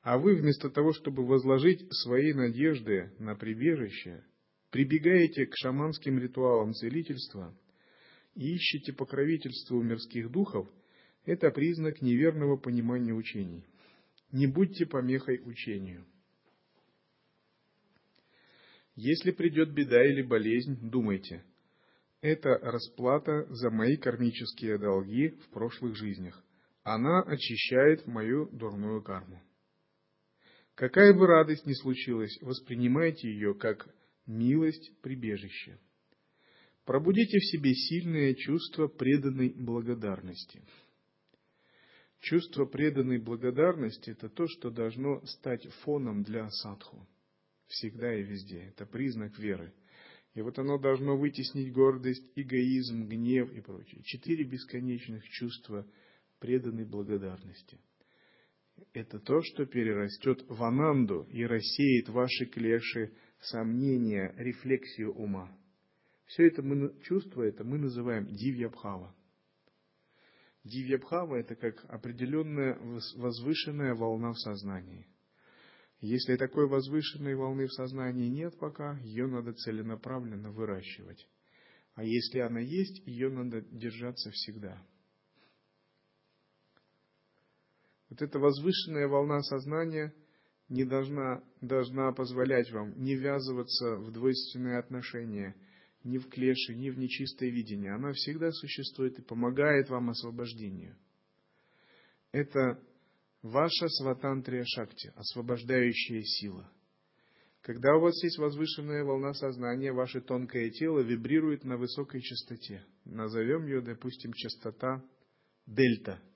а 0.03 0.17
вы 0.17 0.35
вместо 0.35 0.69
того, 0.69 0.91
чтобы 0.91 1.25
возложить 1.25 1.87
свои 1.93 2.33
надежды 2.33 3.13
на 3.19 3.35
прибежище, 3.35 4.23
прибегаете 4.69 5.45
к 5.45 5.55
шаманским 5.55 6.19
ритуалам 6.19 6.73
целительства 6.73 7.57
и 8.35 8.53
ищете 8.53 8.91
покровительство 8.91 9.75
у 9.75 9.81
мирских 9.81 10.29
духов, 10.29 10.69
это 11.25 11.49
признак 11.51 12.01
неверного 12.01 12.57
понимания 12.57 13.13
учений. 13.13 13.65
Не 14.33 14.45
будьте 14.45 14.85
помехой 14.85 15.41
учению. 15.45 16.05
Если 18.95 19.31
придет 19.31 19.73
беда 19.73 20.03
или 20.05 20.21
болезнь, 20.21 20.77
думайте, 20.81 21.45
это 22.19 22.57
расплата 22.61 23.45
за 23.49 23.69
мои 23.69 23.95
кармические 23.95 24.77
долги 24.77 25.29
в 25.29 25.49
прошлых 25.49 25.95
жизнях. 25.95 26.43
Она 26.83 27.21
очищает 27.21 28.05
мою 28.05 28.49
дурную 28.51 29.01
карму. 29.01 29.41
Какая 30.75 31.13
бы 31.13 31.27
радость 31.27 31.67
ни 31.67 31.73
случилась, 31.73 32.35
воспринимайте 32.41 33.29
ее 33.29 33.53
как 33.53 33.87
милость 34.25 34.91
прибежище. 35.01 35.79
Пробудите 36.85 37.37
в 37.37 37.45
себе 37.45 37.73
сильное 37.75 38.33
чувство 38.33 38.87
преданной 38.87 39.49
благодарности. 39.49 40.63
Чувство 42.19 42.65
преданной 42.65 43.19
благодарности– 43.19 44.09
это 44.11 44.29
то, 44.29 44.47
что 44.47 44.71
должно 44.71 45.23
стать 45.25 45.67
фоном 45.83 46.23
для 46.23 46.49
садху. 46.49 47.07
Всегда 47.67 48.15
и 48.15 48.23
везде. 48.23 48.63
Это 48.69 48.85
признак 48.85 49.37
веры. 49.37 49.73
И 50.33 50.41
вот 50.41 50.57
оно 50.57 50.79
должно 50.79 51.17
вытеснить 51.17 51.71
гордость, 51.71 52.25
эгоизм, 52.35 53.07
гнев 53.07 53.51
и 53.51 53.61
прочее. 53.61 54.01
Четыре 54.03 54.43
бесконечных 54.45 55.23
чувства 55.29 55.85
преданной 56.39 56.85
благодарности– 56.85 57.79
это 58.93 59.19
то, 59.19 59.41
что 59.41 59.65
перерастет 59.65 60.43
в 60.47 60.63
ананду 60.63 61.27
и 61.31 61.43
рассеет 61.45 62.09
ваши 62.09 62.45
клеши, 62.45 63.13
сомнения, 63.39 64.33
рефлексию 64.37 65.13
ума. 65.13 65.51
Все 66.25 66.47
это 66.47 66.61
мы, 66.61 66.97
чувство 67.01 67.43
это 67.43 67.63
мы 67.63 67.77
называем 67.77 68.27
дивьябхава. 68.27 69.13
Дивьябхава– 70.63 71.35
это 71.39 71.55
как 71.55 71.83
определенная 71.89 72.77
возвышенная 73.15 73.95
волна 73.95 74.31
в 74.31 74.39
сознании. 74.39 75.07
Если 75.99 76.37
такой 76.37 76.67
возвышенной 76.67 77.35
волны 77.35 77.65
в 77.67 77.73
сознании 77.73 78.29
нет 78.29 78.57
пока, 78.57 78.97
ее 78.99 79.27
надо 79.27 79.53
целенаправленно 79.53 80.51
выращивать. 80.51 81.27
А 81.95 82.03
если 82.03 82.39
она 82.39 82.59
есть, 82.59 83.05
ее 83.05 83.29
надо 83.29 83.61
держаться 83.61 84.31
всегда– 84.31 84.81
Вот 88.13 88.21
эта 88.21 88.37
возвышенная 88.37 89.07
волна 89.07 89.41
сознания 89.41 90.13
не 90.69 90.85
должна, 90.85 91.43
должна 91.61 92.11
позволять 92.11 92.71
вам 92.71 92.93
не 93.01 93.15
ввязываться 93.15 93.95
в 93.95 94.11
двойственные 94.11 94.77
отношения, 94.77 95.55
ни 96.03 96.19
в 96.19 96.29
клеши, 96.29 96.75
ни 96.75 96.91
в 96.91 96.99
нечистое 96.99 97.49
видение. 97.49 97.91
Она 97.91 98.11
всегда 98.13 98.51
существует 98.51 99.17
и 99.17 99.23
помогает 99.23 99.89
вам 99.89 100.11
освобождению. 100.11 100.95
Это 102.31 102.79
ваша 103.41 103.87
сватантрия 103.87 104.63
шакти, 104.63 105.11
освобождающая 105.15 106.21
сила. 106.21 106.71
Когда 107.61 107.95
у 107.95 108.01
вас 108.01 108.23
есть 108.23 108.37
возвышенная 108.37 109.03
волна 109.03 109.33
сознания, 109.33 109.91
ваше 109.91 110.21
тонкое 110.21 110.69
тело 110.69 110.99
вибрирует 110.99 111.63
на 111.63 111.77
высокой 111.77 112.21
частоте. 112.21 112.85
Назовем 113.05 113.65
ее, 113.65 113.81
допустим, 113.81 114.33
частота 114.33 115.03
дельта– 115.65 116.21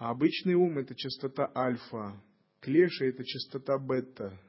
а 0.00 0.12
обычный 0.12 0.54
ум– 0.54 0.78
это 0.78 0.94
частота 0.94 1.52
альфа, 1.54 2.18
клеша– 2.60 3.04
это 3.06 3.22
частота 3.22 3.76
бета. 3.78 4.40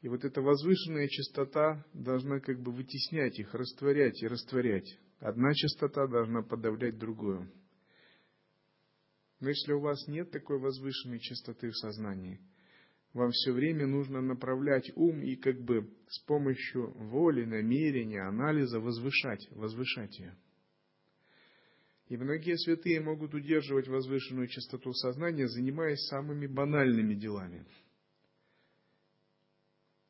И 0.00 0.08
вот 0.08 0.24
эта 0.24 0.42
возвышенная 0.42 1.06
частота 1.06 1.86
должна 1.94 2.40
как 2.40 2.60
бы 2.60 2.72
вытеснять 2.72 3.38
их, 3.38 3.54
растворять 3.54 4.20
и 4.20 4.26
растворять. 4.26 4.98
Одна 5.20 5.54
частота 5.54 6.08
должна 6.08 6.42
подавлять 6.42 6.98
другую. 6.98 7.48
Но 9.38 9.48
если 9.48 9.74
у 9.74 9.80
вас 9.80 10.08
нет 10.08 10.32
такой 10.32 10.58
возвышенной 10.58 11.20
частоты 11.20 11.70
в 11.70 11.76
сознании, 11.76 12.40
вам 13.12 13.30
все 13.30 13.52
время 13.52 13.86
нужно 13.86 14.20
направлять 14.20 14.90
ум 14.96 15.22
и 15.22 15.36
как 15.36 15.60
бы 15.60 15.88
с 16.08 16.18
помощью 16.24 16.90
воли, 16.94 17.44
намерения, 17.44 18.22
анализа 18.26 18.80
возвышать, 18.80 19.46
возвышать 19.52 20.18
ее. 20.18 20.36
И 22.10 22.16
многие 22.16 22.58
святые 22.58 23.00
могут 23.00 23.34
удерживать 23.34 23.86
возвышенную 23.86 24.48
чистоту 24.48 24.92
сознания, 24.92 25.46
занимаясь 25.46 26.00
самыми 26.08 26.48
банальными 26.48 27.14
делами. 27.14 27.64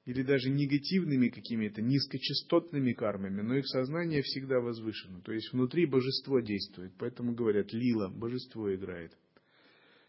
Или 0.07 0.23
даже 0.23 0.49
негативными 0.49 1.29
какими-то, 1.29 1.83
низкочастотными 1.83 2.95
кармами, 2.95 3.43
но 3.43 3.55
их 3.55 3.69
сознание 3.69 4.23
всегда 4.23 4.61
возвышено. 4.61 5.21
То 5.21 5.33
есть 5.33 5.53
внутри 5.53 5.85
божество 5.85 6.41
действует, 6.41 6.95
поэтому 6.99 7.35
говорят 7.35 7.71
«лила», 7.75 8.09
божество 8.09 8.75
играет. 8.75 9.15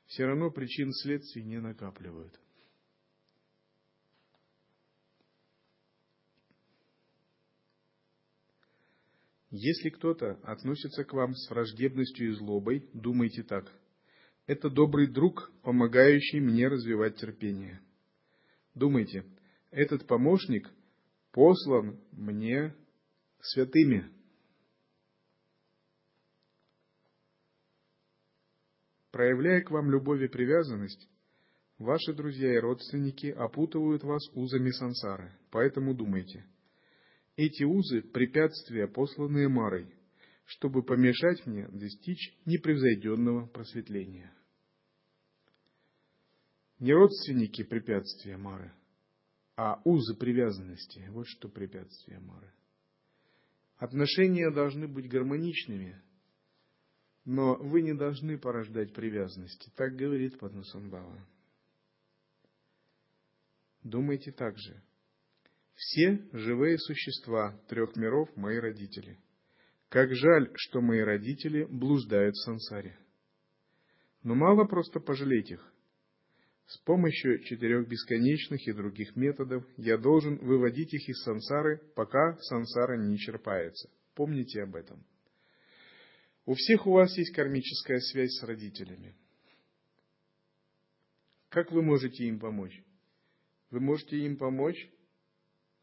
Все 0.07 0.23
равно 0.23 0.49
причин 0.49 0.93
следствий 0.93 1.43
не 1.43 1.59
накапливают. 1.59 2.39
Если 9.51 9.89
кто-то 9.89 10.39
относится 10.43 11.03
к 11.03 11.11
вам 11.11 11.35
с 11.35 11.49
враждебностью 11.49 12.29
и 12.29 12.35
злобой, 12.35 12.89
думайте 12.93 13.43
так. 13.43 13.69
Это 14.47 14.69
добрый 14.69 15.07
друг, 15.07 15.51
помогающий 15.61 16.39
мне 16.39 16.69
развивать 16.69 17.17
терпение. 17.17 17.81
Думайте, 18.73 19.25
этот 19.69 20.07
помощник 20.07 20.69
послан 21.33 21.99
мне 22.13 22.73
святыми. 23.41 24.09
Проявляя 29.11 29.61
к 29.63 29.71
вам 29.71 29.91
любовь 29.91 30.21
и 30.21 30.29
привязанность, 30.29 31.09
ваши 31.77 32.13
друзья 32.13 32.53
и 32.53 32.59
родственники 32.59 33.27
опутывают 33.27 34.03
вас 34.03 34.21
узами 34.33 34.69
сансары, 34.69 35.33
поэтому 35.51 35.93
думайте. 35.93 36.45
Эти 37.35 37.63
узы– 37.63 38.01
препятствия, 38.13 38.87
посланные 38.87 39.47
Марой, 39.47 39.93
чтобы 40.45 40.83
помешать 40.83 41.45
мне 41.45 41.67
достичь 41.69 42.37
непревзойденного 42.45 43.47
просветления. 43.47 44.33
Не 46.79 46.93
родственники 46.93 47.63
препятствия 47.63 48.37
Мары– 48.37 48.73
а 49.63 49.79
узы 49.83 50.15
привязанности. 50.15 51.07
Вот 51.11 51.27
что 51.27 51.47
препятствие 51.47 52.19
Мары. 52.19 52.51
Отношения 53.77 54.49
должны 54.49 54.87
быть 54.87 55.07
гармоничными, 55.07 56.01
но 57.25 57.55
вы 57.55 57.83
не 57.83 57.93
должны 57.93 58.39
порождать 58.39 58.91
привязанности. 58.93 59.71
Так 59.75 59.95
говорит 59.95 60.39
Падмасамбава. 60.39 61.27
Думайте 63.83 64.31
так 64.31 64.57
же. 64.57 64.81
Все 65.81 66.21
живые 66.31 66.77
существа 66.77 67.59
трех 67.67 67.95
миров– 67.95 68.29
мои 68.35 68.57
родители. 68.57 69.17
Как 69.89 70.13
жаль, 70.13 70.51
что 70.53 70.79
мои 70.79 70.99
родители 70.99 71.63
блуждают 71.63 72.35
в 72.35 72.43
сансаре. 72.43 72.99
Но 74.21 74.35
мало 74.35 74.65
просто 74.65 74.99
пожалеть 74.99 75.49
их. 75.49 75.73
С 76.67 76.77
помощью 76.81 77.39
четырех 77.45 77.87
бесконечных 77.87 78.67
и 78.67 78.73
других 78.73 79.15
методов 79.15 79.65
я 79.77 79.97
должен 79.97 80.37
выводить 80.37 80.93
их 80.93 81.09
из 81.09 81.23
сансары, 81.23 81.81
пока 81.95 82.37
сансара 82.41 82.95
не 82.95 83.15
исчерпается. 83.15 83.89
Помните 84.13 84.61
об 84.61 84.75
этом. 84.75 85.03
У 86.45 86.53
всех 86.53 86.85
у 86.85 86.91
вас 86.91 87.17
есть 87.17 87.33
кармическая 87.33 87.97
связь 88.01 88.37
с 88.37 88.43
родителями. 88.43 89.15
Как 91.49 91.71
вы 91.71 91.81
можете 91.81 92.25
им 92.25 92.39
помочь? 92.39 92.83
Вы 93.71 93.79
можете 93.79 94.17
им 94.17 94.37
помочь 94.37 94.77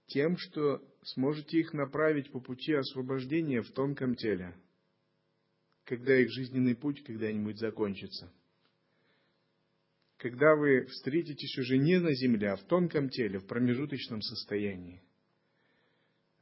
тем, 0.09 0.37
что 0.37 0.83
сможете 1.03 1.59
их 1.59 1.73
направить 1.73 2.31
по 2.33 2.41
пути 2.41 2.75
освобождения 2.75 3.63
в 3.63 3.71
тонком 3.71 4.15
теле, 4.15 4.55
когда 5.85 6.19
их 6.19 6.31
жизненный 6.31 6.75
путь 6.75 7.03
когда-нибудь 7.05 7.59
закончится 7.59 8.31
когда 10.19 10.57
вы 10.57 10.85
встретитесь 10.87 11.57
уже 11.59 11.79
не 11.79 11.99
на 11.99 12.13
земле, 12.13 12.51
а 12.51 12.57
в 12.57 12.65
тонком 12.65 13.09
теле, 13.09 13.39
в 13.39 13.47
промежуточном 13.47 14.21
состоянии. 14.21 15.01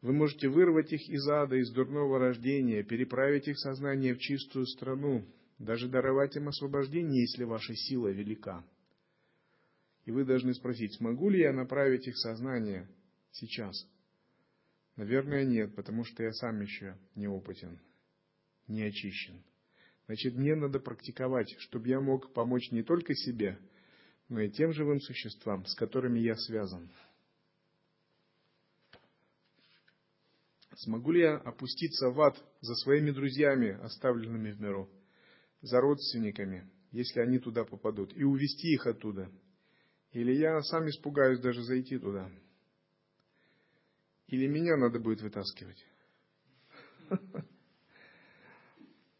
Вы 0.00 0.12
можете 0.12 0.48
вырвать 0.48 0.92
их 0.92 1.08
из 1.08 1.28
ада, 1.28 1.56
из 1.56 1.70
дурного 1.72 2.18
рождения, 2.18 2.82
переправить 2.82 3.48
их 3.48 3.58
сознание 3.58 4.14
в 4.14 4.18
чистую 4.18 4.66
страну, 4.66 5.26
даже 5.58 5.88
даровать 5.88 6.36
им 6.36 6.48
освобождение, 6.48 7.22
если 7.22 7.44
ваша 7.44 7.74
сила 7.74 8.08
велика. 8.08 8.64
И 10.06 10.10
вы 10.10 10.24
должны 10.24 10.54
спросить, 10.54 10.94
смогу 10.94 11.28
ли 11.28 11.40
я 11.40 11.52
направить 11.52 12.06
их 12.06 12.16
сознание 12.16 12.88
сейчас? 13.36 13.74
Наверное, 14.96 15.44
нет, 15.44 15.74
потому 15.74 16.04
что 16.04 16.22
я 16.22 16.32
сам 16.32 16.60
еще 16.60 16.96
неопытен, 17.14 17.78
не 18.66 18.82
очищен. 18.82 19.42
Значит, 20.06 20.34
мне 20.34 20.54
надо 20.54 20.80
практиковать, 20.80 21.54
чтобы 21.58 21.88
я 21.88 22.00
мог 22.00 22.32
помочь 22.32 22.70
не 22.70 22.82
только 22.82 23.14
себе, 23.14 23.58
но 24.28 24.40
и 24.40 24.50
тем 24.50 24.72
живым 24.72 25.00
существам, 25.00 25.66
с 25.66 25.74
которыми 25.74 26.20
я 26.20 26.36
связан. 26.36 26.90
Смогу 30.76 31.12
ли 31.12 31.20
я 31.20 31.36
опуститься 31.36 32.10
в 32.10 32.20
ад 32.20 32.42
за 32.60 32.74
своими 32.76 33.10
друзьями, 33.10 33.78
оставленными 33.82 34.52
в 34.52 34.60
миру, 34.60 34.90
за 35.62 35.80
родственниками, 35.80 36.70
если 36.92 37.20
они 37.20 37.38
туда 37.38 37.64
попадут, 37.64 38.14
и 38.14 38.24
увести 38.24 38.74
их 38.74 38.86
оттуда? 38.86 39.30
Или 40.12 40.32
я 40.32 40.60
сам 40.62 40.88
испугаюсь 40.88 41.40
даже 41.40 41.62
зайти 41.62 41.98
туда? 41.98 42.30
Или 44.28 44.46
меня 44.46 44.76
надо 44.76 44.98
будет 44.98 45.20
вытаскивать? 45.22 45.84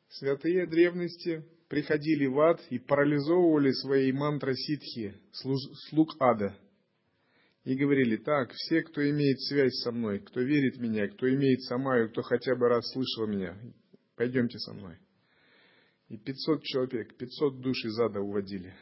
Святые 0.09 0.67
древности 0.67 1.45
приходили 1.69 2.27
в 2.27 2.41
ад 2.41 2.61
и 2.71 2.79
парализовывали 2.79 3.71
свои 3.73 4.13
мантры-ситхи, 4.13 5.15
слуг 5.33 6.17
ада. 6.21 6.57
И 7.65 7.75
говорили, 7.75 8.17
так, 8.17 8.53
все, 8.53 8.83
кто 8.83 9.09
имеет 9.11 9.41
связь 9.41 9.75
со 9.83 9.91
мной, 9.91 10.21
кто 10.21 10.41
верит 10.41 10.77
в 10.77 10.81
меня, 10.81 11.09
кто 11.09 11.29
имеет 11.29 11.63
самаю, 11.63 12.09
кто 12.11 12.23
хотя 12.23 12.55
бы 12.55 12.69
раз 12.69 12.89
слышал 12.93 13.27
меня, 13.27 13.59
пойдемте 14.15 14.59
со 14.59 14.73
мной. 14.73 14.97
И 16.09 16.17
500 16.17 16.63
человек, 16.63 17.17
500 17.17 17.61
душ 17.61 17.85
из 17.85 17.99
ада 17.99 18.21
уводили. 18.21 18.73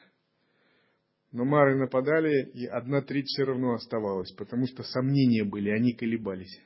Но 1.35 1.45
мары 1.45 1.77
нападали, 1.77 2.49
и 2.51 2.65
одна 2.65 3.03
треть 3.03 3.27
все 3.27 3.43
равно 3.43 3.75
оставалась, 3.75 4.31
потому 4.35 4.69
что 4.69 4.85
сомнения 4.85 5.43
были, 5.43 5.69
они 5.69 5.93
колебались. 5.93 6.61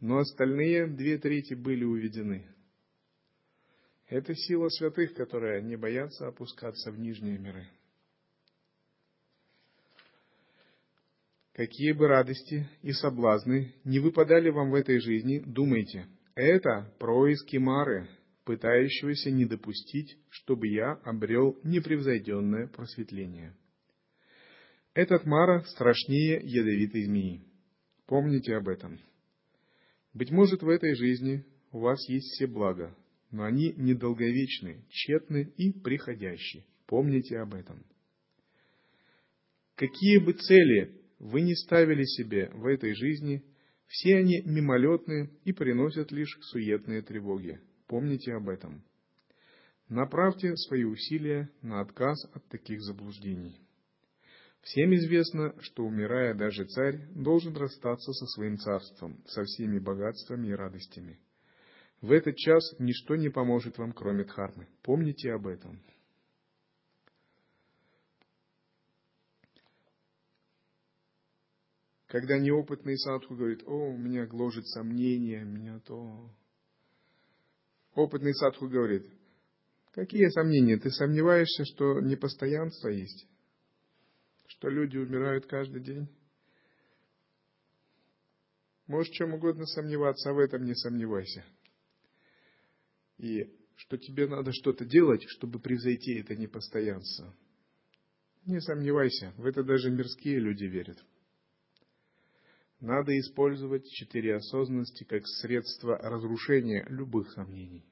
Но 0.00 0.18
остальные 0.18 0.88
две 0.88 1.16
трети 1.16 1.54
были 1.54 1.84
уведены. 1.84 2.44
Это 4.06 4.34
сила 4.34 4.68
святых, 4.68 5.14
которые 5.14 5.62
не 5.62 5.76
боятся 5.76 6.26
опускаться 6.26 6.92
в 6.92 6.98
нижние 6.98 7.38
миры. 7.38 7.68
Какие 11.54 11.92
бы 11.92 12.06
радости 12.06 12.68
и 12.82 12.92
соблазны 12.92 13.74
не 13.84 13.98
выпадали 13.98 14.50
вам 14.50 14.72
в 14.72 14.74
этой 14.74 15.00
жизни, 15.00 15.38
думайте, 15.38 16.06
это 16.34 16.94
происки 16.98 17.56
Мары, 17.56 18.10
пытающегося 18.44 19.30
не 19.30 19.46
допустить, 19.46 20.18
чтобы 20.28 20.66
я 20.66 21.00
обрел 21.04 21.58
непревзойденное 21.64 22.66
просветление. 22.66 23.56
Этот 24.94 25.24
Мара 25.24 25.62
страшнее 25.64 26.40
ядовитой 26.42 27.04
змеи. 27.04 27.44
Помните 28.06 28.56
об 28.56 28.68
этом. 28.68 28.98
Быть 30.12 30.32
может, 30.32 30.62
в 30.62 30.68
этой 30.68 30.94
жизни 30.96 31.44
у 31.70 31.78
вас 31.78 32.08
есть 32.08 32.26
все 32.32 32.48
блага, 32.48 32.96
но 33.30 33.44
они 33.44 33.72
недолговечны, 33.76 34.84
тщетны 34.88 35.52
и 35.56 35.72
приходящие. 35.72 36.64
Помните 36.86 37.38
об 37.38 37.54
этом. 37.54 37.84
Какие 39.76 40.18
бы 40.18 40.32
цели 40.32 41.00
вы 41.20 41.42
ни 41.42 41.54
ставили 41.54 42.02
себе 42.02 42.50
в 42.52 42.66
этой 42.66 42.92
жизни, 42.94 43.44
все 43.86 44.16
они 44.16 44.42
мимолетны 44.44 45.30
и 45.44 45.52
приносят 45.52 46.10
лишь 46.10 46.36
суетные 46.50 47.02
тревоги. 47.02 47.60
Помните 47.86 48.32
об 48.32 48.48
этом. 48.48 48.82
Направьте 49.88 50.56
свои 50.56 50.82
усилия 50.82 51.48
на 51.62 51.80
отказ 51.80 52.24
от 52.34 52.46
таких 52.48 52.80
заблуждений. 52.80 53.56
Всем 54.62 54.94
известно, 54.94 55.54
что 55.60 55.84
умирая 55.84 56.34
даже 56.34 56.64
царь 56.66 57.00
должен 57.14 57.56
расстаться 57.56 58.12
со 58.12 58.26
своим 58.26 58.58
царством, 58.58 59.22
со 59.26 59.44
всеми 59.44 59.78
богатствами 59.78 60.48
и 60.48 60.52
радостями– 60.52 61.18
в 62.00 62.12
этот 62.12 62.36
час 62.36 62.62
ничто 62.78 63.16
не 63.16 63.28
поможет 63.28 63.76
вам, 63.76 63.92
кроме 63.92 64.24
дхармы. 64.24 64.66
Помните 64.82 65.32
об 65.32 65.46
этом. 65.46 65.82
Когда 72.06 72.38
неопытный 72.38 72.96
садху 72.96 73.36
говорит, 73.36 73.62
о, 73.66 73.90
у 73.90 73.96
меня 73.96 74.26
гложет 74.26 74.66
сомнение, 74.66 75.44
меня 75.44 75.78
то... 75.80 76.30
Опытный 77.94 78.34
садху 78.34 78.68
говорит, 78.68 79.06
какие 79.92 80.28
сомнения? 80.28 80.78
Ты 80.78 80.90
сомневаешься, 80.90 81.64
что 81.66 82.00
непостоянство 82.00 82.88
есть? 82.88 83.28
Что 84.60 84.68
люди 84.68 84.98
умирают 84.98 85.46
каждый 85.46 85.82
день? 85.82 86.06
Можешь 88.86 89.10
чем 89.14 89.32
угодно 89.32 89.64
сомневаться, 89.64 90.28
а 90.28 90.34
в 90.34 90.38
этом 90.38 90.64
не 90.64 90.74
сомневайся 90.74 91.44
и 93.16 93.50
что 93.76 93.96
тебе 93.96 94.26
надо 94.26 94.52
что-то 94.52 94.84
делать, 94.84 95.22
чтобы 95.28 95.60
превзойти 95.60 96.20
это 96.20 96.36
непостоянство. 96.36 97.34
Не 98.44 98.60
сомневайся, 98.60 99.32
в 99.38 99.46
это 99.46 99.62
даже 99.62 99.90
мирские 99.90 100.38
люди 100.38 100.64
верят. 100.64 100.98
надо 102.80 103.18
использовать 103.18 103.86
четыре 103.90 104.36
осознанности 104.36 105.04
как 105.04 105.26
средство 105.26 105.96
разрушения 105.96 106.86
любых 106.90 107.30
сомнений. 107.32 107.89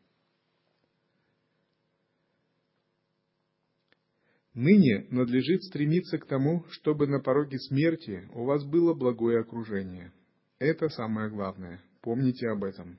Ныне 4.61 5.07
надлежит 5.11 5.63
стремиться 5.63 6.19
к 6.19 6.27
тому, 6.27 6.65
чтобы 6.71 7.07
на 7.07 7.21
пороге 7.21 7.61
смерти 7.61 8.29
у 8.35 8.43
вас 8.43 8.65
было 8.65 8.93
благое 8.93 9.39
окружение. 9.39 10.13
Это 10.59 10.89
самое 10.89 11.31
главное. 11.31 11.81
Помните 12.01 12.49
об 12.49 12.65
этом. 12.65 12.99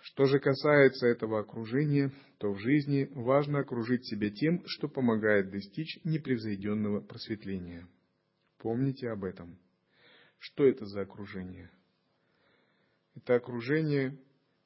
Что 0.00 0.26
же 0.26 0.38
касается 0.38 1.08
этого 1.08 1.40
окружения, 1.40 2.12
то 2.38 2.52
в 2.52 2.60
жизни 2.60 3.08
важно 3.16 3.58
окружить 3.58 4.06
себя 4.06 4.30
тем, 4.30 4.62
что 4.66 4.86
помогает 4.86 5.50
достичь 5.50 5.98
непревзойденного 6.04 7.00
просветления. 7.00 7.88
Помните 8.58 9.08
об 9.10 9.24
этом. 9.24 9.58
Что 10.38 10.64
это 10.64 10.86
за 10.86 11.00
окружение? 11.00 11.68
Это 13.16 13.34
окружение 13.34 14.16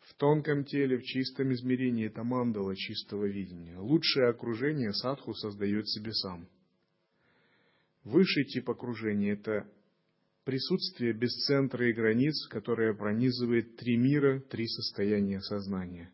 в 0.06 0.14
тонком 0.14 0.64
теле, 0.64 0.98
в 0.98 1.02
чистом 1.02 1.52
измерении, 1.52 2.06
это 2.06 2.22
мандала 2.22 2.76
чистого 2.76 3.26
видения. 3.26 3.76
Лучшее 3.76 4.28
окружение 4.28 4.92
садху 4.92 5.34
создает 5.34 5.88
себе 5.88 6.12
сам. 6.12 6.48
Высший 8.04 8.44
тип 8.44 8.70
окружения– 8.70 9.32
это 9.32 9.68
присутствие 10.44 11.12
без 11.12 11.32
центра 11.46 11.90
и 11.90 11.92
границ, 11.92 12.46
которое 12.48 12.94
пронизывает 12.94 13.76
три 13.76 13.96
мира, 13.96 14.38
три 14.48 14.68
состояния 14.68 15.40
сознания. 15.40 16.12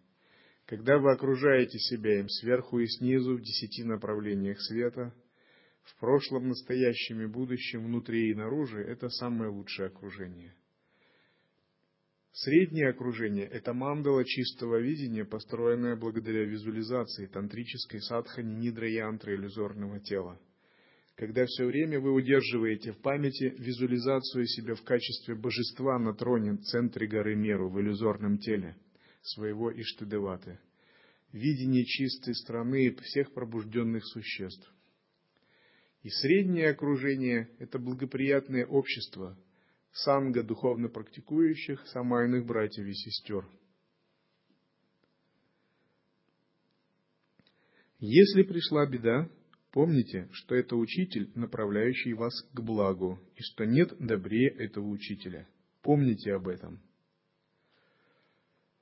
Когда 0.64 0.96
вы 0.96 1.12
окружаете 1.12 1.78
себя 1.78 2.20
им 2.20 2.30
сверху 2.30 2.78
и 2.78 2.86
снизу 2.86 3.36
в 3.36 3.42
десяти 3.42 3.84
направлениях 3.84 4.58
света, 4.62 5.14
в 5.82 6.00
прошлом, 6.00 6.48
настоящем 6.48 7.20
и 7.20 7.26
будущем, 7.26 7.84
внутри 7.84 8.30
и 8.30 8.34
наружу, 8.34 8.78
это 8.78 9.10
самое 9.10 9.50
лучшее 9.50 9.88
окружение. 9.88 10.54
Среднее 12.32 12.88
окружение– 12.88 13.46
это 13.52 13.74
мандала 13.74 14.24
чистого 14.24 14.80
видения, 14.80 15.24
построенная 15.24 15.96
благодаря 15.96 16.44
визуализации 16.44 17.26
тантрической 17.26 18.00
садхани 18.00 18.54
нидра 18.54 18.88
янтры 18.88 19.34
иллюзорного 19.34 20.00
тела. 20.00 20.40
Когда 21.14 21.44
все 21.44 21.66
время 21.66 22.00
вы 22.00 22.12
удерживаете 22.12 22.92
в 22.92 23.02
памяти 23.02 23.54
визуализацию 23.58 24.46
себя 24.46 24.74
в 24.74 24.82
качестве 24.82 25.34
божества 25.34 25.98
на 25.98 26.14
троне 26.14 26.52
в 26.52 26.62
центре 26.62 27.06
горы 27.06 27.36
Меру 27.36 27.68
в 27.68 27.78
иллюзорном 27.78 28.38
теле 28.38 28.76
своего 29.20 29.70
Иштадеваты, 29.70 30.58
видение 31.32 31.84
чистой 31.84 32.34
страны 32.34 32.96
всех 33.02 33.32
пробужденных 33.34 34.06
существ– 34.06 34.72
и 36.02 36.08
среднее 36.08 36.70
окружение– 36.70 37.48
это 37.60 37.78
благоприятное 37.78 38.66
общество, 38.66 39.38
санга 39.92 40.42
духовно 40.42 40.88
практикующих, 40.88 41.86
самайных 41.88 42.46
братьев 42.46 42.86
и 42.86 42.94
сестер. 42.94 43.46
Если 47.98 48.42
пришла 48.42 48.86
беда, 48.86 49.28
помните, 49.70 50.28
что 50.32 50.54
это 50.54 50.76
учитель, 50.76 51.30
направляющий 51.34 52.14
вас 52.14 52.34
к 52.52 52.60
благу, 52.60 53.20
и 53.36 53.42
что 53.42 53.64
нет 53.64 53.96
добрее 53.98 54.48
этого 54.48 54.88
учителя. 54.88 55.48
Помните 55.82 56.32
об 56.34 56.48
этом. 56.48 56.80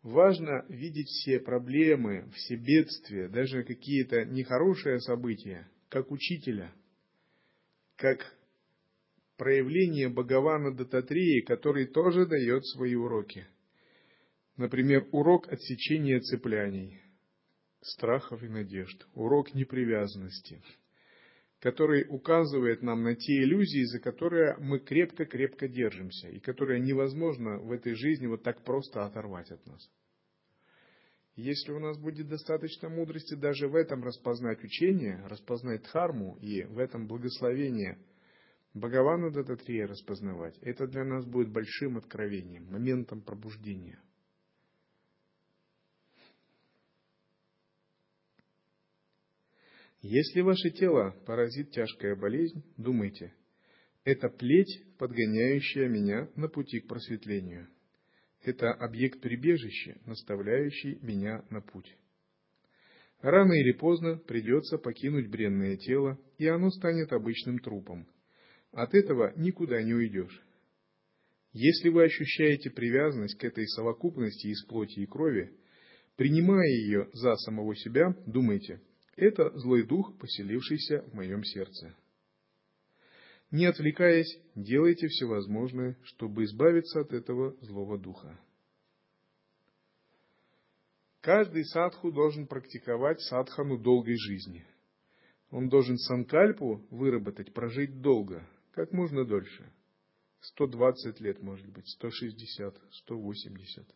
Важно 0.02 0.64
видеть 0.68 1.08
все 1.08 1.38
проблемы, 1.38 2.30
все 2.34 2.56
бедствия, 2.56 3.28
даже 3.28 3.64
какие-то 3.64 4.24
нехорошие 4.24 5.00
события, 5.00 5.68
как 5.88 6.10
учителя– 6.10 6.72
как 8.00 8.34
проявление 9.40 10.10
Бхагавана 10.10 10.70
Дататреи, 10.70 11.40
который 11.40 11.86
тоже 11.86 12.26
дает 12.26 12.66
свои 12.66 12.94
уроки. 12.94 13.46
Например, 14.58 15.08
урок 15.12 15.50
отсечения 15.50 16.20
цепляний, 16.20 17.00
страхов 17.80 18.42
и 18.42 18.48
надежд, 18.48 19.06
урок 19.14 19.54
непривязанности, 19.54 20.62
который 21.58 22.04
указывает 22.06 22.82
нам 22.82 23.02
на 23.02 23.14
те 23.14 23.32
иллюзии, 23.42 23.84
за 23.84 23.98
которые 24.00 24.58
мы 24.58 24.78
крепко-крепко 24.78 25.68
держимся, 25.68 26.28
и 26.28 26.38
которые 26.38 26.80
невозможно 26.80 27.60
в 27.60 27.72
этой 27.72 27.94
жизни 27.94 28.26
вот 28.26 28.42
так 28.42 28.62
просто 28.62 29.06
оторвать 29.06 29.50
от 29.50 29.66
нас. 29.66 29.90
Если 31.34 31.72
у 31.72 31.78
нас 31.78 31.96
будет 31.96 32.28
достаточно 32.28 32.90
мудрости 32.90 33.36
даже 33.36 33.68
в 33.68 33.74
этом 33.74 34.04
распознать 34.04 34.62
учение, 34.62 35.24
распознать 35.28 35.84
дхарму 35.84 36.36
и 36.42 36.64
в 36.64 36.78
этом 36.78 37.06
благословение 37.06 37.96
Бхагавана 38.74 39.30
Дататрия 39.30 39.86
распознавать, 39.86 40.56
это 40.62 40.86
для 40.86 41.04
нас 41.04 41.24
будет 41.26 41.50
большим 41.50 41.96
откровением, 41.96 42.70
моментом 42.70 43.20
пробуждения. 43.22 44.00
Если 50.02 50.40
ваше 50.40 50.70
тело 50.70 51.10
поразит 51.26 51.72
тяжкая 51.72 52.16
болезнь, 52.16 52.64
думайте, 52.76 53.34
это 54.04 54.28
плеть, 54.28 54.82
подгоняющая 54.98 55.88
меня 55.88 56.30
на 56.36 56.48
пути 56.48 56.80
к 56.80 56.88
просветлению– 56.88 57.68
это 58.42 58.72
объект 58.72 59.20
прибежища, 59.20 59.98
наставляющий 60.06 60.98
меня 61.02 61.44
на 61.50 61.60
путь. 61.60 61.96
Рано 63.20 63.52
или 63.52 63.72
поздно 63.72 64.16
придется 64.16 64.78
покинуть 64.78 65.28
бренное 65.28 65.76
тело, 65.76 66.18
и 66.38 66.46
оно 66.46 66.70
станет 66.70 67.12
обычным 67.12 67.58
трупом. 67.58 68.06
От 68.72 68.94
этого 68.94 69.32
никуда 69.36 69.82
не 69.82 69.94
уйдешь. 69.94 70.42
Если 71.52 71.88
вы 71.88 72.04
ощущаете 72.04 72.70
привязанность 72.70 73.36
к 73.36 73.44
этой 73.44 73.66
совокупности 73.66 74.46
из 74.46 74.64
плоти 74.66 75.00
и 75.00 75.06
крови, 75.06 75.52
принимая 76.16 76.68
ее 76.68 77.08
за 77.12 77.34
самого 77.36 77.74
себя, 77.74 78.14
думайте, 78.26 78.80
это 79.16 79.50
злой 79.58 79.84
дух, 79.84 80.16
поселившийся 80.18 81.02
в 81.08 81.14
моем 81.14 81.42
сердце. 81.42 81.96
Не 83.50 83.66
отвлекаясь, 83.66 84.38
делайте 84.54 85.08
все 85.08 85.26
возможное, 85.26 85.98
чтобы 86.04 86.44
избавиться 86.44 87.00
от 87.00 87.12
этого 87.12 87.56
злого 87.62 87.98
духа. 87.98 88.38
Каждый 91.20 91.64
садху 91.64 92.12
должен 92.12 92.46
практиковать 92.46 93.20
садхану 93.22 93.76
долгой 93.76 94.16
жизни. 94.16 94.64
Он 95.50 95.68
должен 95.68 95.98
санкальпу 95.98 96.86
выработать, 96.90 97.52
прожить 97.52 98.00
долго, 98.00 98.48
как 98.72 98.92
можно 98.92 99.24
дольше. 99.24 99.72
120 100.40 101.20
лет, 101.20 101.42
может 101.42 101.68
быть, 101.68 101.86
160, 101.88 102.74
180. 102.90 103.86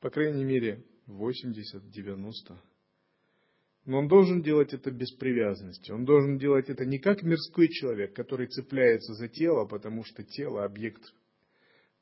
По 0.00 0.10
крайней 0.10 0.44
мере, 0.44 0.84
80, 1.06 1.90
90. 1.90 2.60
Но 3.84 3.98
он 3.98 4.08
должен 4.08 4.42
делать 4.42 4.74
это 4.74 4.90
без 4.90 5.10
привязанности. 5.12 5.90
Он 5.92 6.04
должен 6.04 6.38
делать 6.38 6.68
это 6.68 6.84
не 6.84 6.98
как 6.98 7.22
мирской 7.22 7.68
человек, 7.68 8.14
который 8.14 8.48
цепляется 8.48 9.14
за 9.14 9.28
тело, 9.28 9.64
потому 9.66 10.04
что 10.04 10.24
тело– 10.24 10.64
объект 10.66 11.02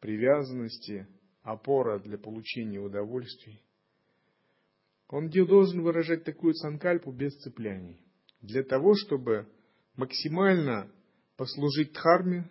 привязанности, 0.01 1.07
опора 1.43 1.99
для 2.01 2.19
получения 2.19 2.81
удовольствий. 2.81 3.63
Он 5.09 5.31
должен 5.31 5.83
выражать 5.83 6.25
такую 6.25 6.55
санкальпу 6.55 7.13
без 7.13 7.37
цепляний. 7.37 8.01
Для 8.41 8.65
того, 8.65 8.95
чтобы 8.97 9.47
максимально 9.95 10.91
послужить 11.37 11.93
дхарме 11.93 12.51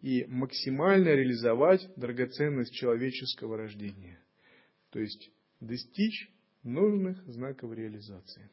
и 0.00 0.24
максимально 0.26 1.08
реализовать 1.08 1.86
драгоценность 1.96 2.72
человеческого 2.74 3.56
рождения. 3.56 4.18
То 4.90 5.00
есть 5.00 5.30
достичь 5.60 6.30
нужных 6.62 7.22
знаков 7.26 7.72
реализации. 7.72 8.50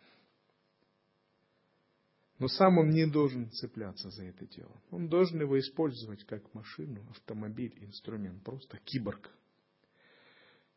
Но 2.40 2.48
сам 2.48 2.78
он 2.78 2.90
не 2.90 3.08
должен 3.08 3.50
цепляться 3.52 4.12
за 4.12 4.26
это 4.26 4.46
тело. 4.46 4.82
Он 4.92 5.10
должен 5.10 5.42
его 5.42 5.60
использовать 5.60 6.24
как 6.26 6.54
машину, 6.54 7.04
автомобиль, 7.10 7.74
инструмент, 7.82 8.44
просто 8.44 8.78
киборг. 8.86 9.32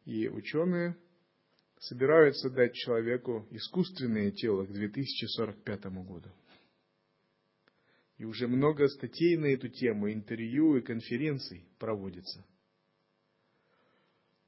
И 0.07 0.29
ученые 0.29 0.97
собираются 1.79 2.49
дать 2.49 2.73
человеку 2.75 3.47
искусственное 3.51 4.31
тело 4.31 4.65
к 4.65 4.73
2045 4.73 5.85
году. 6.07 6.31
И 8.21 8.25
уже 8.25 8.47
много 8.47 8.87
статей 8.87 9.37
на 9.37 9.47
эту 9.47 9.69
тему, 9.69 10.13
интервью 10.13 10.77
и 10.77 10.83
конференций 10.83 11.65
проводится– 11.79 12.47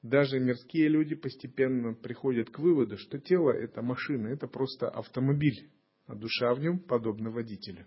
даже 0.03 0.37
мирские 0.37 0.89
люди 0.89 1.15
постепенно 1.15 1.93
приходят 1.93 2.49
к 2.49 2.59
выводу, 2.59 2.97
что 2.97 3.19
тело– 3.19 3.51
это 3.51 3.81
машина, 3.81 4.27
это 4.27 4.47
просто 4.47 4.89
автомобиль, 4.89 5.71
а 6.07 6.15
душа 6.15 6.53
в 6.53 6.59
нем 6.59 6.79
подобна 6.79 7.31
водителю. 7.31 7.85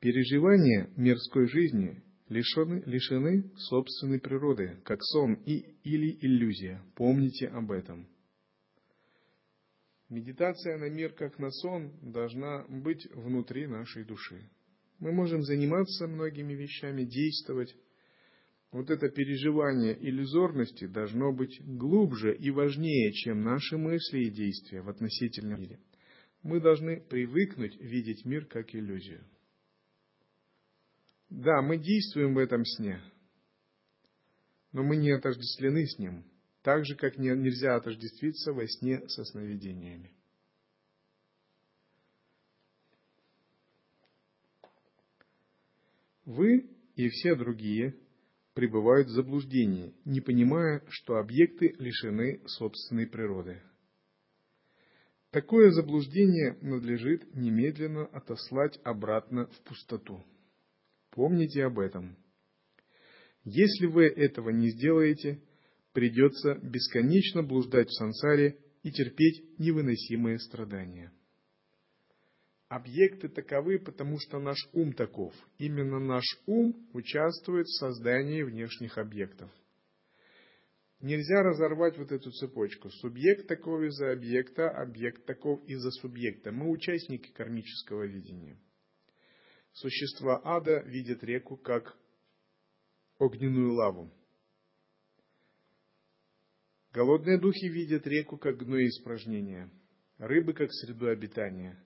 Переживания 0.00 0.90
мирской 0.98 1.48
жизни 1.48 2.04
лишены, 2.28 2.82
лишены 2.84 3.50
собственной 3.56 4.20
природы, 4.20 4.82
как 4.84 5.02
сон 5.02 5.36
и, 5.46 5.60
или 5.82 6.18
иллюзия. 6.20 6.84
Помните 6.94 7.48
об 7.48 7.72
этом. 7.72 8.06
Медитация 10.14 10.78
на 10.78 10.88
мир 10.88 11.12
как 11.12 11.40
на 11.40 11.50
сон 11.50 11.92
должна 12.00 12.64
быть 12.68 13.04
внутри 13.14 13.66
нашей 13.66 14.04
души. 14.04 14.48
Мы 15.00 15.10
можем 15.10 15.42
заниматься 15.42 16.06
многими 16.06 16.52
вещами, 16.52 17.02
действовать. 17.02 17.74
Вот 18.70 18.90
это 18.90 19.08
переживание 19.08 19.98
иллюзорности 19.98 20.86
должно 20.86 21.32
быть 21.32 21.60
глубже 21.66 22.32
и 22.32 22.52
важнее, 22.52 23.10
чем 23.12 23.42
наши 23.42 23.76
мысли 23.76 24.20
и 24.20 24.30
действия 24.30 24.82
в 24.82 24.88
относительном 24.88 25.60
мире. 25.60 25.80
Мы 26.44 26.60
должны 26.60 27.00
привыкнуть 27.00 27.76
видеть 27.80 28.24
мир 28.24 28.46
как 28.46 28.72
иллюзию. 28.72 29.24
Да, 31.28 31.60
мы 31.60 31.76
действуем 31.76 32.34
в 32.34 32.38
этом 32.38 32.64
сне, 32.64 33.00
но 34.70 34.84
мы 34.84 34.94
не 34.94 35.10
отождествлены 35.10 35.84
с 35.84 35.98
ним, 35.98 36.24
так 36.64 36.86
же, 36.86 36.96
как 36.96 37.18
нельзя 37.18 37.76
отождествиться 37.76 38.54
во 38.54 38.66
сне 38.66 39.06
со 39.08 39.22
сновидениями. 39.24 40.10
Вы 46.24 46.70
и 46.96 47.08
все 47.10 47.34
другие 47.36 47.94
пребывают 48.54 49.08
в 49.08 49.10
заблуждении, 49.10 49.94
не 50.06 50.22
понимая, 50.22 50.82
что 50.88 51.16
объекты 51.16 51.74
лишены 51.78 52.40
собственной 52.46 53.06
природы. 53.06 53.60
Такое 55.32 55.70
заблуждение 55.70 56.56
надлежит 56.62 57.34
немедленно 57.34 58.06
отослать 58.06 58.80
обратно 58.84 59.48
в 59.48 59.60
пустоту. 59.64 60.24
Помните 61.10 61.62
об 61.64 61.78
этом. 61.78 62.16
Если 63.42 63.84
вы 63.84 64.06
этого 64.06 64.48
не 64.48 64.70
сделаете, 64.70 65.42
придется 65.94 66.56
бесконечно 66.56 67.42
блуждать 67.42 67.88
в 67.88 67.96
сансаре 67.96 68.58
и 68.82 68.90
терпеть 68.90 69.58
невыносимые 69.58 70.38
страдания. 70.38 71.10
Объекты 72.68 73.28
таковы, 73.28 73.78
потому 73.78 74.18
что 74.18 74.40
наш 74.40 74.58
ум 74.72 74.92
таков. 74.92 75.32
Именно 75.58 76.00
наш 76.00 76.24
ум 76.46 76.88
участвует 76.92 77.66
в 77.66 77.78
создании 77.78 78.42
внешних 78.42 78.98
объектов. 78.98 79.50
Нельзя 81.00 81.42
разорвать 81.42 81.96
вот 81.96 82.10
эту 82.10 82.30
цепочку. 82.32 82.90
Субъект 82.90 83.46
таков 83.46 83.82
из-за 83.82 84.10
объекта, 84.10 84.70
объект 84.70 85.24
таков 85.26 85.62
из-за 85.68 85.90
субъекта. 85.90 86.50
Мы 86.50 86.70
участники 86.70 87.30
кармического 87.30 88.04
видения. 88.04 88.58
Существа 89.72 90.40
ада 90.42 90.80
видят 90.86 91.22
реку 91.22 91.56
как 91.56 91.96
огненную 93.18 93.74
лаву. 93.74 94.12
Голодные 96.94 97.40
духи 97.40 97.66
видят 97.66 98.06
реку 98.06 98.38
как 98.38 98.56
гной 98.58 98.86
испражнения, 98.86 99.68
рыбы 100.18 100.52
как 100.52 100.72
среду 100.72 101.08
обитания, 101.08 101.76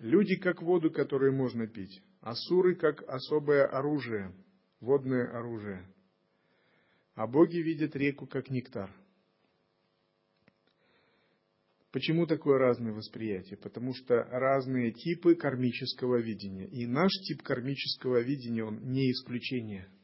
люди 0.00 0.34
как 0.34 0.62
воду, 0.62 0.90
которую 0.90 1.32
можно 1.32 1.68
пить, 1.68 2.02
асуры 2.20 2.74
как 2.74 3.08
особое 3.08 3.66
оружие, 3.66 4.34
водное 4.80 5.30
оружие, 5.30 5.86
а 7.14 7.28
боги 7.28 7.58
видят 7.58 7.94
реку 7.94 8.26
как 8.26 8.50
нектар. 8.50 8.92
Почему 11.92 12.26
такое 12.26 12.58
разное 12.58 12.92
восприятие? 12.92 13.58
Потому 13.58 13.94
что 13.94 14.24
разные 14.24 14.90
типы 14.90 15.36
кармического 15.36 16.16
видения. 16.16 16.66
И 16.66 16.86
наш 16.86 17.10
тип 17.28 17.42
кармического 17.42 18.20
видения, 18.20 18.64
он 18.64 18.80
не 18.90 19.12
исключение– 19.12 19.88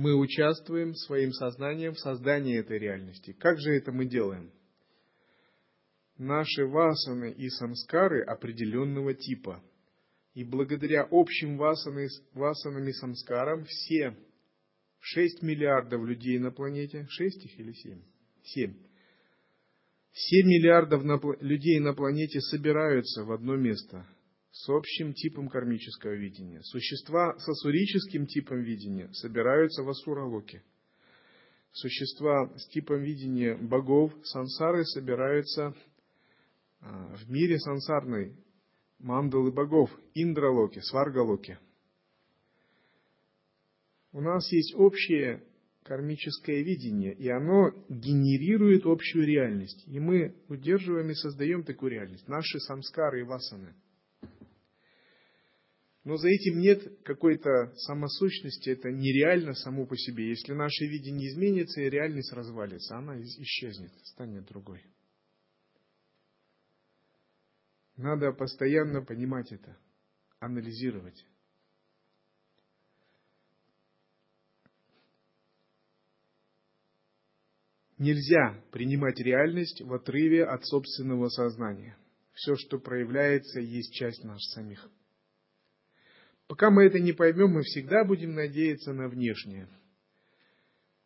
мы 0.00 0.14
участвуем 0.14 0.94
своим 0.94 1.30
сознанием 1.32 1.92
в 1.92 1.98
создании 1.98 2.58
этой 2.58 2.78
реальности. 2.78 3.36
Как 3.38 3.60
же 3.60 3.72
это 3.72 3.92
мы 3.92 4.06
делаем? 4.06 4.50
Наши 6.16 6.64
васаны 6.64 7.32
и 7.32 7.50
самскары 7.50 8.22
определенного 8.22 9.12
типа. 9.12 9.62
И 10.32 10.42
благодаря 10.42 11.06
общим 11.10 11.58
васаны, 11.58 12.08
васанам 12.32 12.88
и 12.88 12.92
самскарам 12.92 13.66
все 13.66 14.16
6 15.00 15.42
миллиардов 15.42 16.02
людей 16.02 16.38
на 16.38 16.50
планете, 16.50 17.06
6 17.06 17.44
их 17.44 17.58
или 17.60 17.72
7? 17.72 18.02
7. 18.42 18.74
7 20.12 20.46
миллиардов 20.46 21.02
людей 21.42 21.78
на 21.78 21.92
планете 21.92 22.40
собираются 22.40 23.24
в 23.24 23.32
одно 23.32 23.54
место– 23.56 24.06
с 24.52 24.68
общим 24.68 25.12
типом 25.12 25.48
кармического 25.48 26.12
видения. 26.12 26.60
Существа 26.62 27.38
с 27.38 27.48
асурическим 27.48 28.26
типом 28.26 28.62
видения 28.62 29.08
собираются 29.12 29.82
в 29.82 29.88
асуралоке. 29.88 30.62
Существа 31.72 32.52
с 32.56 32.66
типом 32.68 33.02
видения 33.02 33.56
богов 33.56 34.12
сансары 34.24 34.84
собираются 34.84 35.74
а, 36.80 37.14
в 37.16 37.30
мире 37.30 37.58
сансарной 37.58 38.34
мандалы 38.98 39.52
богов, 39.52 39.90
индралоке, 40.14 40.82
сваргалоке. 40.82 41.60
У 44.12 44.20
нас 44.20 44.50
есть 44.50 44.74
общее 44.74 45.44
кармическое 45.84 46.62
видение, 46.62 47.14
и 47.14 47.28
оно 47.28 47.70
генерирует 47.88 48.84
общую 48.84 49.24
реальность. 49.24 49.84
И 49.86 50.00
мы 50.00 50.34
удерживаем 50.48 51.08
и 51.10 51.14
создаем 51.14 51.62
такую 51.62 51.92
реальность. 51.92 52.26
Наши 52.26 52.58
самскары 52.58 53.20
и 53.20 53.22
васаны– 53.22 53.74
но 56.10 56.16
за 56.16 56.28
этим 56.28 56.58
нет 56.58 57.04
какой-то 57.04 57.72
самосущности, 57.76 58.70
это 58.70 58.90
нереально 58.90 59.54
само 59.54 59.86
по 59.86 59.96
себе. 59.96 60.30
Если 60.30 60.52
наше 60.54 60.84
видение 60.86 61.28
изменится, 61.28 61.82
и 61.82 61.88
реальность 61.88 62.32
развалится, 62.32 62.96
она 62.96 63.16
исчезнет, 63.22 63.92
станет 64.06 64.44
другой. 64.46 64.84
Надо 67.96 68.32
постоянно 68.32 69.04
понимать 69.04 69.52
это, 69.52 69.78
анализировать. 70.40 71.24
Нельзя 77.98 78.60
принимать 78.72 79.20
реальность 79.20 79.80
в 79.80 79.94
отрыве 79.94 80.44
от 80.44 80.66
собственного 80.66 81.28
сознания. 81.28 81.96
Все, 82.32 82.56
что 82.56 82.80
проявляется, 82.80 83.60
есть 83.60 83.94
часть 83.94 84.24
нас 84.24 84.42
самих. 84.54 84.90
Пока 86.50 86.68
мы 86.68 86.86
это 86.86 86.98
не 86.98 87.12
поймем, 87.12 87.52
мы 87.52 87.62
всегда 87.62 88.02
будем 88.02 88.34
надеяться 88.34 88.92
на 88.92 89.06
внешнее. 89.08 89.68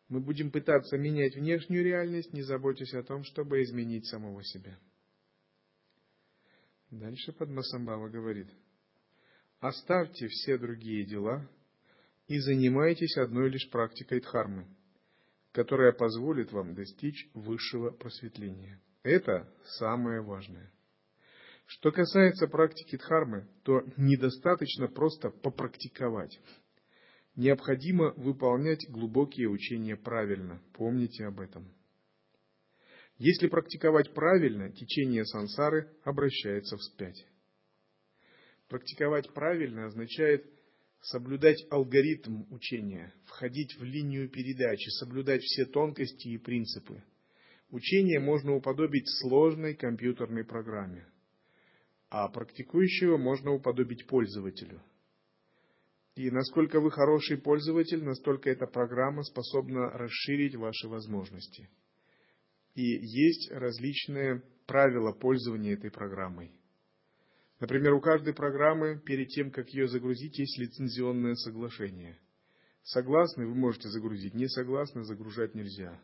Мы 0.09 0.19
будем 0.19 0.49
пытаться 0.49 0.97
менять 0.97 1.35
внешнюю 1.35 1.83
реальность, 1.83 2.33
не 2.33 2.41
заботясь 2.41 2.95
о 2.95 3.03
том, 3.03 3.23
чтобы 3.23 3.61
изменить 3.61 4.07
самого 4.07 4.43
себя. 4.43 4.75
Дальше 6.89 7.31
Падмасамбава 7.31 8.09
говорит, 8.09 8.47
оставьте 9.59 10.27
все 10.29 10.57
другие 10.57 11.05
дела 11.05 11.47
и 12.27 12.39
занимайтесь 12.39 13.15
одной 13.15 13.51
лишь 13.51 13.69
практикой 13.69 14.21
дхармы, 14.21 14.65
которая 15.51 15.91
позволит 15.91 16.51
вам 16.51 16.73
достичь 16.73 17.29
высшего 17.35 17.91
просветления. 17.91 18.81
Это 19.03 19.47
самое 19.77 20.21
важное. 20.21 20.71
Что 21.65 21.91
касается 21.91 22.47
практики 22.47 22.95
дхармы, 22.95 23.47
то 23.63 23.81
недостаточно 23.97 24.87
просто 24.87 25.31
попрактиковать. 25.31 26.39
Необходимо 27.35 28.13
выполнять 28.15 28.87
глубокие 28.89 29.49
учения 29.49 29.97
правильно. 29.97 30.61
Помните 30.73 31.25
об 31.25 31.39
этом. 31.39 31.73
Если 33.17 33.47
практиковать 33.47 34.13
правильно, 34.13 34.71
течение 34.71 35.25
сансары 35.25 35.89
обращается 36.03 36.77
вспять. 36.77 37.25
Практиковать 38.67 39.33
правильно 39.33 39.85
означает 39.85 40.45
соблюдать 41.01 41.65
алгоритм 41.69 42.43
учения, 42.51 43.13
входить 43.25 43.75
в 43.77 43.83
линию 43.83 44.29
передачи, 44.29 44.89
соблюдать 44.89 45.41
все 45.41 45.65
тонкости 45.65 46.27
и 46.29 46.37
принципы. 46.37 47.03
Учение 47.69 48.19
можно 48.19 48.53
уподобить 48.55 49.07
сложной 49.19 49.75
компьютерной 49.75 50.45
программе– 50.45 51.07
а 52.17 52.29
практикующего 52.29 53.17
можно 53.17 53.51
уподобить 53.51 54.07
пользователю. 54.07 54.81
И 56.15 56.31
насколько 56.31 56.79
вы 56.79 56.89
хороший 56.89 57.37
пользователь, 57.37 58.05
настолько 58.05 58.49
эта 58.49 58.67
программа 58.67 59.21
способна 59.23 59.89
расширить 59.89 60.55
ваши 60.55 60.87
возможности. 60.87 61.69
И 62.73 62.83
есть 62.83 63.51
различные 63.51 64.43
правила 64.65 65.11
пользования 65.11 65.73
этой 65.73 65.91
программой. 65.91 66.53
Например, 67.59 67.93
у 67.93 67.99
каждой 67.99 68.33
программы 68.33 68.97
перед 69.01 69.27
тем, 69.27 69.51
как 69.51 69.67
ее 69.71 69.89
загрузить, 69.89 70.39
есть 70.39 70.57
лицензионное 70.57 71.35
соглашение. 71.35 72.17
Согласны, 72.83 73.45
вы 73.45 73.55
можете 73.55 73.89
загрузить, 73.89 74.35
не 74.35 74.47
согласны, 74.47 75.03
загружать 75.03 75.53
нельзя. 75.53 76.01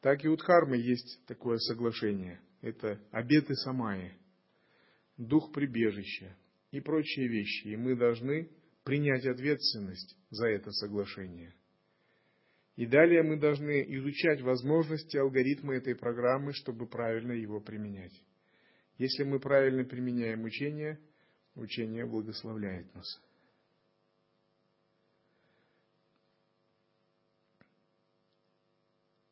Так 0.00 0.24
и 0.24 0.28
у 0.28 0.36
Дхармы 0.36 0.76
есть 0.76 1.26
такое 1.26 1.56
соглашение. 1.58 2.40
Это 2.60 3.00
обеты 3.10 3.56
Самаи– 3.56 4.16
дух 5.16 5.52
прибежища 5.52 6.36
и 6.70 6.80
прочие 6.80 7.28
вещи, 7.28 7.68
и 7.68 7.76
мы 7.76 7.96
должны 7.96 8.50
принять 8.84 9.24
ответственность 9.26 10.16
за 10.30 10.48
это 10.48 10.70
соглашение. 10.72 11.54
И 12.76 12.86
далее 12.86 13.22
мы 13.22 13.38
должны 13.38 13.84
изучать 13.96 14.40
возможности 14.40 15.16
алгоритма 15.16 15.76
этой 15.76 15.94
программы, 15.94 16.52
чтобы 16.52 16.86
правильно 16.88 17.32
его 17.32 17.60
применять. 17.60 18.12
Если 18.98 19.22
мы 19.22 19.38
правильно 19.38 19.84
применяем 19.84 20.42
учение, 20.44 20.98
учение 21.54 22.04
благословляет 22.04 22.92
нас. 22.94 23.06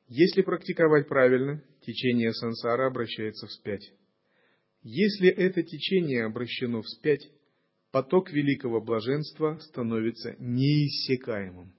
Если 0.06 0.42
практиковать 0.42 1.08
правильно, 1.08 1.62
течение 1.80 2.32
сансара 2.34 2.86
обращается 2.86 3.46
вспять. 3.46 3.92
Если 4.82 5.28
это 5.28 5.62
течение 5.62 6.24
обращено 6.24 6.82
вспять, 6.82 7.30
поток 7.92 8.32
великого 8.32 8.80
блаженства 8.80 9.58
становится 9.60 10.34
неиссякаемым. 10.40 11.72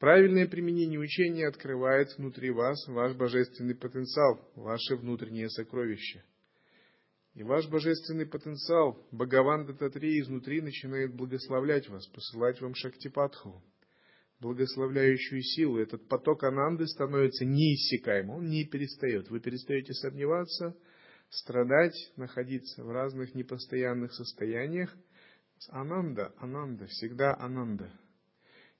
Правильное 0.00 0.48
применение 0.48 0.98
учения 0.98 1.46
открывает 1.46 2.08
внутри 2.18 2.50
вас 2.50 2.88
ваш 2.88 3.14
божественный 3.14 3.76
потенциал, 3.76 4.50
ваше 4.56 4.96
внутреннее 4.96 5.48
сокровище. 5.48 6.24
И 7.34 7.44
ваш 7.44 7.68
божественный 7.68 8.26
потенциал, 8.26 9.06
Бхагаван 9.12 9.66
Дататрей, 9.66 10.20
изнутри 10.20 10.60
начинает 10.60 11.14
благословлять 11.14 11.88
вас, 11.88 12.04
посылать 12.08 12.60
вам 12.60 12.74
Шактипатху, 12.74 13.62
благословляющую 14.40 15.40
силу. 15.40 15.78
Этот 15.78 16.08
поток 16.08 16.42
Ананды 16.42 16.88
становится 16.88 17.44
неиссякаемым, 17.44 18.38
он 18.38 18.48
не 18.48 18.64
перестает. 18.64 19.30
Вы 19.30 19.38
перестаете 19.38 19.92
сомневаться, 19.94 20.76
страдать, 21.32 22.12
находиться 22.16 22.84
в 22.84 22.90
разных 22.90 23.34
непостоянных 23.34 24.12
состояниях. 24.14 24.96
Ананда, 25.68 26.32
Ананда, 26.38 26.86
всегда 26.86 27.34
Ананда– 27.34 27.92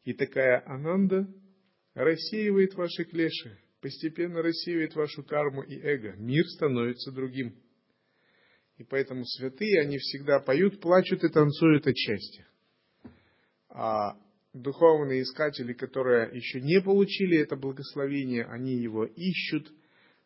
и 0.04 0.14
такая 0.14 0.62
ананда 0.66 1.28
рассеивает 1.94 2.74
ваши 2.74 3.04
клеши, 3.04 3.58
постепенно 3.80 4.42
рассеивает 4.42 4.94
вашу 4.94 5.22
карму 5.22 5.62
и 5.62 5.78
эго. 5.78 6.14
Мир 6.16 6.44
становится 6.46 7.12
другим. 7.12 7.54
И 8.78 8.84
поэтому 8.84 9.24
святые, 9.24 9.82
они 9.82 9.98
всегда 9.98 10.40
поют, 10.40 10.80
плачут 10.80 11.22
и 11.22 11.28
танцуют 11.28 11.86
от 11.86 11.96
счастья. 11.96 12.48
А 13.68 14.16
духовные 14.52 15.22
искатели, 15.22 15.72
которые 15.72 16.34
еще 16.34 16.60
не 16.60 16.80
получили 16.80 17.38
это 17.38 17.54
благословение, 17.54 18.44
они 18.44 18.74
его 18.74 19.04
ищут, 19.04 19.72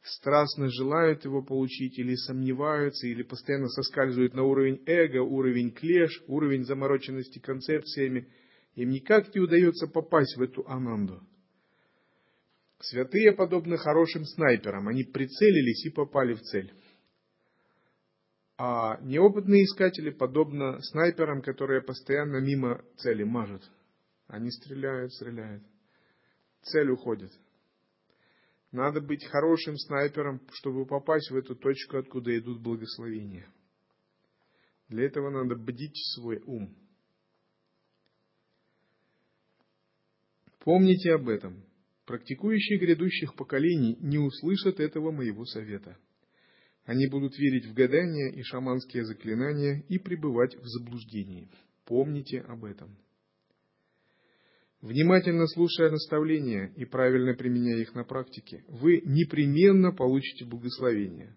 страстно 0.06 0.68
желают 0.70 1.24
его 1.24 1.42
получить, 1.42 1.98
или 1.98 2.14
сомневаются, 2.14 3.06
или 3.06 3.22
постоянно 3.22 3.68
соскальзывают 3.68 4.34
на 4.34 4.44
уровень 4.44 4.82
эго, 4.86 5.22
уровень 5.22 5.72
клеш, 5.72 6.22
уровень 6.26 6.64
замороченности 6.64 7.38
концепциями– 7.38 8.28
им 8.76 8.90
никак 8.90 9.34
не 9.34 9.40
удается 9.40 9.86
попасть 9.88 10.36
в 10.36 10.42
эту 10.42 10.64
ананду. 10.68 11.26
Святые 12.78 13.32
подобны 13.32 13.78
хорошим 13.78 14.24
снайперам. 14.24 14.86
Они 14.88 15.02
прицелились 15.02 15.86
и 15.86 15.90
попали 15.90 16.34
в 16.34 16.42
цель. 16.42 16.74
А 18.58 19.00
неопытные 19.00 19.64
искатели 19.64 20.10
подобны 20.10 20.80
снайперам, 20.82 21.40
которые 21.40 21.82
постоянно 21.82 22.36
мимо 22.36 22.84
цели 22.98 23.22
мажут. 23.22 23.62
Они 24.28 24.50
стреляют, 24.50 25.12
стреляют. 25.14 25.62
Цель 26.62 26.90
уходит. 26.90 27.30
Надо 28.76 29.00
быть 29.00 29.24
хорошим 29.24 29.78
снайпером, 29.78 30.42
чтобы 30.52 30.84
попасть 30.84 31.30
в 31.30 31.36
эту 31.36 31.56
точку, 31.56 31.96
откуда 31.96 32.38
идут 32.38 32.60
благословения. 32.60 33.48
Для 34.88 35.06
этого 35.06 35.30
надо 35.30 35.56
бдить 35.56 35.96
свой 36.14 36.42
ум. 36.44 36.76
Помните 40.58 41.14
об 41.14 41.30
этом. 41.30 41.64
Практикующие 42.04 42.78
грядущих 42.78 43.34
поколений 43.34 43.96
не 43.98 44.18
услышат 44.18 44.78
этого 44.78 45.10
моего 45.10 45.46
совета. 45.46 45.96
Они 46.84 47.08
будут 47.08 47.34
верить 47.38 47.64
в 47.64 47.72
гадания 47.72 48.30
и 48.30 48.42
шаманские 48.42 49.06
заклинания 49.06 49.86
и 49.88 49.96
пребывать 49.98 50.54
в 50.54 50.66
заблуждении. 50.66 51.48
Помните 51.86 52.40
об 52.42 52.66
этом. 52.66 52.94
Внимательно 54.80 55.46
слушая 55.46 55.90
наставления 55.90 56.72
и 56.76 56.84
правильно 56.84 57.34
применяя 57.34 57.78
их 57.78 57.94
на 57.94 58.04
практике, 58.04 58.64
вы 58.68 59.00
непременно 59.04 59.92
получите 59.92 60.44
благословение. 60.44 61.36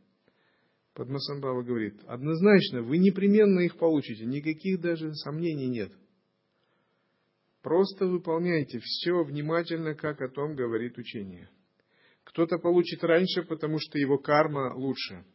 Падмасамбава 0.94 1.64
говорит, 1.64 1.96
однозначно, 2.06 2.82
вы 2.82 2.98
непременно 2.98 3.62
их 3.62 3.78
получите, 3.78 4.26
никаких 4.26 4.82
даже 4.82 5.14
сомнений 5.16 5.68
нет– 5.68 5.92
Просто 7.62 8.06
выполняйте 8.06 8.80
все 8.80 9.24
внимательно, 9.24 9.94
как 9.94 10.22
о 10.22 10.30
том 10.30 10.56
говорит 10.56 10.98
учение. 10.98 11.50
Кто-то 12.24 12.58
получит 12.58 13.04
раньше, 13.04 13.44
потому 13.44 13.80
что 13.80 13.98
его 13.98 14.18
карма 14.18 14.74
лучше. 14.76 15.26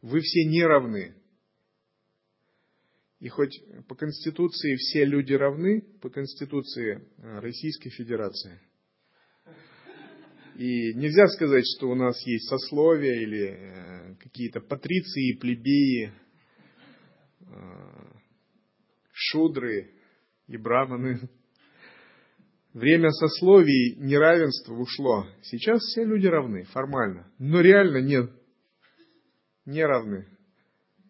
Вы 0.00 0.20
все 0.20 0.44
не 0.44 0.62
равны. 0.62 1.14
И 3.20 3.28
хоть 3.28 3.62
по 3.86 3.94
Конституции 3.94 4.76
все 4.76 5.04
люди 5.04 5.34
равны, 5.34 5.82
по 6.00 6.08
Конституции 6.08 7.06
э, 7.18 7.38
Российской 7.40 7.90
Федерации, 7.90 8.58
и 10.56 10.94
нельзя 10.94 11.26
сказать, 11.28 11.64
что 11.76 11.88
у 11.88 11.94
нас 11.94 12.18
есть 12.26 12.48
сословия 12.48 13.20
или 13.20 13.44
э, 13.44 14.14
какие-то 14.16 14.60
патриции, 14.60 15.36
плебеи, 15.38 16.12
э, 17.40 18.10
шудры 19.12 19.90
и 20.48 20.56
браманы. 20.56 21.28
Время 22.72 23.10
сословий 23.10 23.96
неравенства 23.96 24.74
ушло. 24.74 25.26
Сейчас 25.42 25.80
все 25.80 26.04
люди 26.04 26.26
равны, 26.26 26.64
формально. 26.64 27.30
Но 27.38 27.60
реально 27.60 27.98
нет. 27.98 28.30
Не 29.66 29.84
равны. 29.84 30.26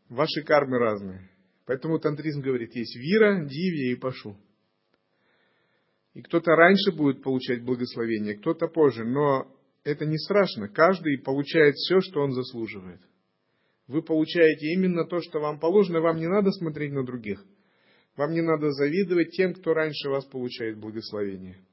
Ваши 0.09 0.43
кармы 0.43 0.79
разные. 0.79 1.31
Поэтому 1.71 2.01
тантризм 2.01 2.41
говорит, 2.41 2.75
есть 2.75 2.97
вира, 2.97 3.45
дивья 3.45 3.93
и 3.93 3.95
пашу. 3.95 4.37
И 6.15 6.21
кто-то 6.21 6.57
раньше 6.57 6.91
будет 6.91 7.23
получать 7.23 7.63
благословение, 7.63 8.35
кто-то 8.35 8.67
позже. 8.67 9.05
Но 9.05 9.47
это 9.85 10.05
не 10.05 10.19
страшно. 10.19 10.69
Каждый 10.69 11.19
получает 11.19 11.77
все, 11.77 12.01
что 12.01 12.23
он 12.23 12.33
заслуживает. 12.33 13.01
Вы 13.87 14.03
получаете 14.03 14.67
именно 14.75 15.05
то, 15.05 15.21
что 15.21 15.39
вам 15.39 15.61
положено, 15.61 16.01
вам 16.01 16.17
не 16.17 16.27
надо 16.27 16.51
смотреть 16.51 16.91
на 16.91 17.05
других– 17.05 17.47
вам 18.17 18.33
не 18.33 18.41
надо 18.41 18.73
завидовать 18.73 19.31
тем, 19.31 19.55
кто 19.55 19.73
раньше 19.73 20.09
вас 20.09 20.25
получает 20.27 20.77
благословение. 20.77 21.65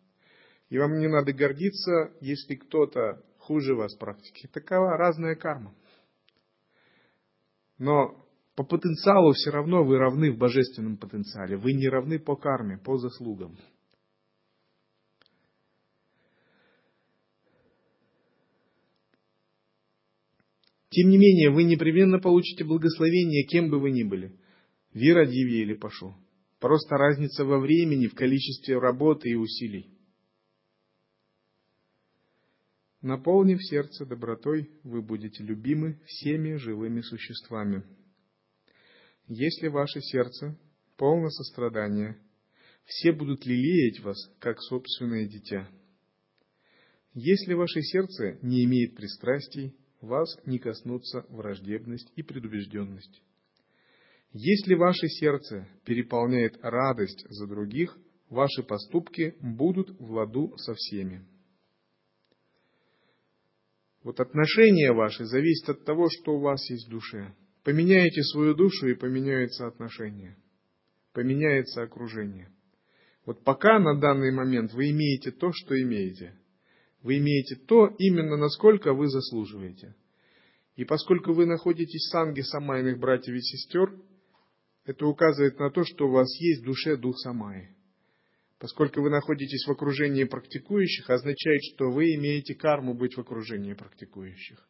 И 0.69 0.77
вам 0.77 0.99
не 0.99 1.07
надо 1.07 1.33
гордиться, 1.33 2.13
если 2.21 2.53
кто-то 2.53 3.23
хуже 3.39 3.73
вас 3.73 3.95
в 3.95 3.99
практике. 3.99 4.47
Такова 4.47 4.95
разная 4.95 5.35
карма. 5.35 5.73
Но 7.79 8.26
по 8.57 8.63
потенциалу 8.63 9.33
все 9.33 9.51
равно 9.51 9.83
вы 9.83 9.99
равны 9.99 10.31
в 10.31 10.37
божественном 10.39 10.97
потенциале. 10.97 11.57
Вы 11.57 11.73
не 11.73 11.87
равны 11.87 12.17
по 12.17 12.35
карме, 12.35 12.79
по 12.79 12.97
заслугам. 12.97 13.55
Тем 20.89 21.11
не 21.11 21.19
менее, 21.19 21.51
вы 21.51 21.65
непременно 21.65 22.17
получите 22.17 22.63
благословение, 22.63 23.45
кем 23.45 23.69
бы 23.69 23.79
вы 23.79 23.91
ни 23.91 24.01
были. 24.01 24.35
Вира, 24.91 25.27
Диви 25.27 25.61
или 25.61 25.75
Пашу. 25.75 26.15
Просто 26.59 26.97
разница 26.97 27.45
во 27.45 27.59
времени, 27.59 28.07
в 28.07 28.15
количестве 28.15 28.79
работы 28.79 29.29
и 29.29 29.35
усилий. 29.35 29.95
Наполнив 33.03 33.61
сердце 33.61 34.07
добротой, 34.07 34.71
вы 34.83 35.03
будете 35.03 35.43
любимы 35.43 36.01
всеми 36.07 36.55
живыми 36.55 37.01
существами. 37.01 37.83
Если 39.27 39.67
ваше 39.67 39.99
сердце 39.99 40.57
полно 40.95 41.29
сострадания, 41.29 42.17
все 42.85 43.11
будут 43.11 43.45
лелеять 43.45 43.99
вас, 43.99 44.17
как 44.39 44.61
собственное 44.61 45.27
дитя. 45.27 45.69
Если 47.13 47.53
ваше 47.53 47.81
сердце 47.81 48.37
не 48.41 48.63
имеет 48.63 48.95
пристрастий, 48.95 49.75
вас 49.99 50.29
не 50.45 50.59
коснутся 50.59 51.25
враждебность 51.29 52.09
и 52.15 52.23
предубежденность. 52.23 53.21
Если 54.31 54.75
ваше 54.75 55.07
сердце 55.07 55.67
переполняет 55.83 56.57
радость 56.61 57.25
за 57.29 57.47
других, 57.47 57.97
ваши 58.29 58.63
поступки 58.63 59.35
будут 59.41 59.89
в 59.99 60.11
ладу 60.11 60.55
со 60.57 60.73
всеми. 60.73 61.25
Вот 64.03 64.21
отношения 64.21 64.93
ваши 64.93 65.25
зависят 65.25 65.69
от 65.69 65.85
того, 65.85 66.07
что 66.09 66.35
у 66.35 66.39
вас 66.39 66.69
есть 66.69 66.87
в 66.87 66.91
душе. 66.91 67.35
Поменяете 67.67 68.23
свою 68.23 68.55
душу 68.55 68.87
и 68.87 68.93
поменяются 68.93 69.67
отношения. 69.67 70.37
Поменяется 71.11 71.81
окружение. 71.81 72.49
Вот 73.25 73.43
пока 73.43 73.77
на 73.77 73.99
данный 73.99 74.31
момент 74.31 74.71
вы 74.71 74.91
имеете 74.91 75.31
то, 75.31 75.51
что 75.51 75.77
имеете. 75.81 76.33
Вы 77.01 77.17
имеете 77.17 77.57
то 77.57 77.93
именно 77.99 78.37
насколько 78.37 78.93
вы 78.93 79.09
заслуживаете. 79.09 79.95
И 80.77 80.85
поскольку 80.85 81.33
вы 81.33 81.45
находитесь 81.45 82.07
в 82.07 82.11
санге 82.11 82.43
самайных 82.43 82.99
братьев 82.99 83.35
и 83.35 83.41
сестер, 83.41 83.93
это 84.85 85.05
указывает 85.05 85.59
на 85.59 85.69
то, 85.69 85.83
что 85.83 86.07
у 86.07 86.11
вас 86.11 86.33
есть 86.39 86.61
в 86.61 86.67
душе 86.67 86.95
дух 86.95 87.17
Самаи. 87.19 87.75
Поскольку 88.59 89.01
вы 89.01 89.09
находитесь 89.09 89.67
в 89.67 89.71
окружении 89.71 90.23
практикующих, 90.23 91.09
означает, 91.09 91.59
что 91.73 91.91
вы 91.91 92.15
имеете 92.15 92.55
карму 92.55 92.93
быть 92.93 93.17
в 93.17 93.19
окружении 93.19 93.73
практикующих. 93.73 94.65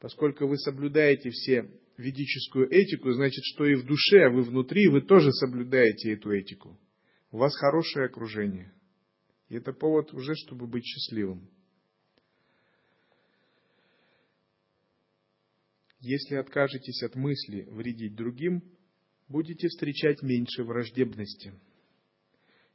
Поскольку 0.00 0.46
вы 0.46 0.56
соблюдаете 0.56 1.28
все 1.30 1.70
ведическую 1.98 2.68
этику, 2.70 3.12
значит, 3.12 3.44
что 3.44 3.66
и 3.66 3.74
в 3.74 3.84
душе, 3.84 4.24
а 4.24 4.30
вы 4.30 4.42
внутри, 4.42 4.88
вы 4.88 5.02
тоже 5.02 5.30
соблюдаете 5.32 6.14
эту 6.14 6.32
этику. 6.32 6.80
У 7.30 7.36
вас 7.36 7.54
хорошее 7.54 8.06
окружение. 8.06 8.72
И 9.50 9.56
это 9.56 9.72
повод 9.74 10.12
уже, 10.14 10.34
чтобы 10.34 10.66
быть 10.66 10.84
счастливым. 10.84 11.48
Если 16.00 16.36
откажетесь 16.36 17.02
от 17.02 17.14
мысли 17.14 17.68
вредить 17.70 18.14
другим, 18.14 18.62
будете 19.28 19.68
встречать 19.68 20.22
меньше 20.22 20.64
враждебности. 20.64 21.52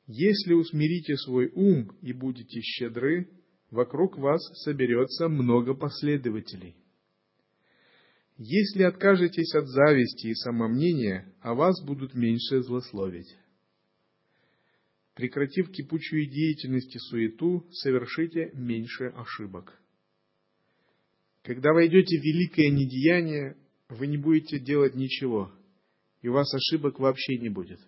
Если 0.06 0.54
усмирите 0.54 1.18
свой 1.18 1.50
ум 1.56 1.98
и 2.04 2.14
будете 2.14 2.62
щедры, 2.62 3.32
вокруг 3.72 4.20
вас 4.20 4.42
соберется 4.64 5.28
много 5.28 5.74
последователей. 5.74 6.76
Если 8.38 8.84
откажетесь 8.84 9.54
от 9.56 9.68
зависти 9.68 10.28
и 10.28 10.34
самомнения, 10.34 11.34
о 11.40 11.54
вас 11.54 11.82
будут 11.86 12.14
меньше 12.16 12.62
злословить. 12.64 13.34
Прекратив 15.14 15.72
кипучую 15.72 16.30
деятельность 16.30 16.94
и 16.94 17.00
суету, 17.00 17.66
совершите 17.72 18.52
меньше 18.54 19.06
ошибок. 19.16 19.80
Когда 21.44 21.72
войдете 21.72 22.20
в 22.20 22.24
великое 22.24 22.72
недеяние, 22.72 23.56
вы 23.88 24.08
не 24.08 24.18
будете 24.18 24.60
делать 24.60 24.96
ничего, 24.96 25.54
и 26.22 26.28
у 26.28 26.34
вас 26.34 26.54
ошибок 26.54 27.00
вообще 27.00 27.38
не 27.38 27.50
будет. 27.50 27.80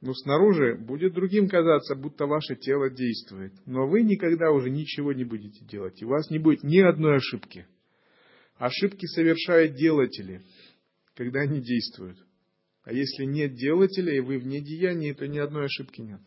Но 0.00 0.12
снаружи 0.12 0.74
будет 0.74 1.14
другим 1.14 1.48
казаться, 1.48 1.94
будто 1.94 2.26
ваше 2.26 2.56
тело 2.56 2.90
действует. 2.90 3.52
Но 3.64 3.86
вы 3.86 4.02
никогда 4.02 4.50
уже 4.50 4.70
ничего 4.70 5.12
не 5.12 5.24
будете 5.24 5.64
делать, 5.64 6.02
и 6.02 6.04
у 6.04 6.08
вас 6.08 6.30
не 6.30 6.40
будет 6.40 6.64
ни 6.64 6.78
одной 6.80 7.18
ошибки. 7.18 7.66
Ошибки 8.56 9.06
совершают 9.06 9.74
делатели, 9.74 10.42
когда 11.14 11.40
они 11.40 11.60
действуют. 11.60 12.18
А 12.82 12.92
если 12.92 13.24
нет 13.24 13.54
делателя, 13.54 14.14
и 14.14 14.20
вы 14.20 14.38
в 14.38 14.46
недеянии, 14.46 15.12
то 15.12 15.26
ни 15.26 15.38
одной 15.38 15.66
ошибки 15.66 16.02
нет. 16.02 16.20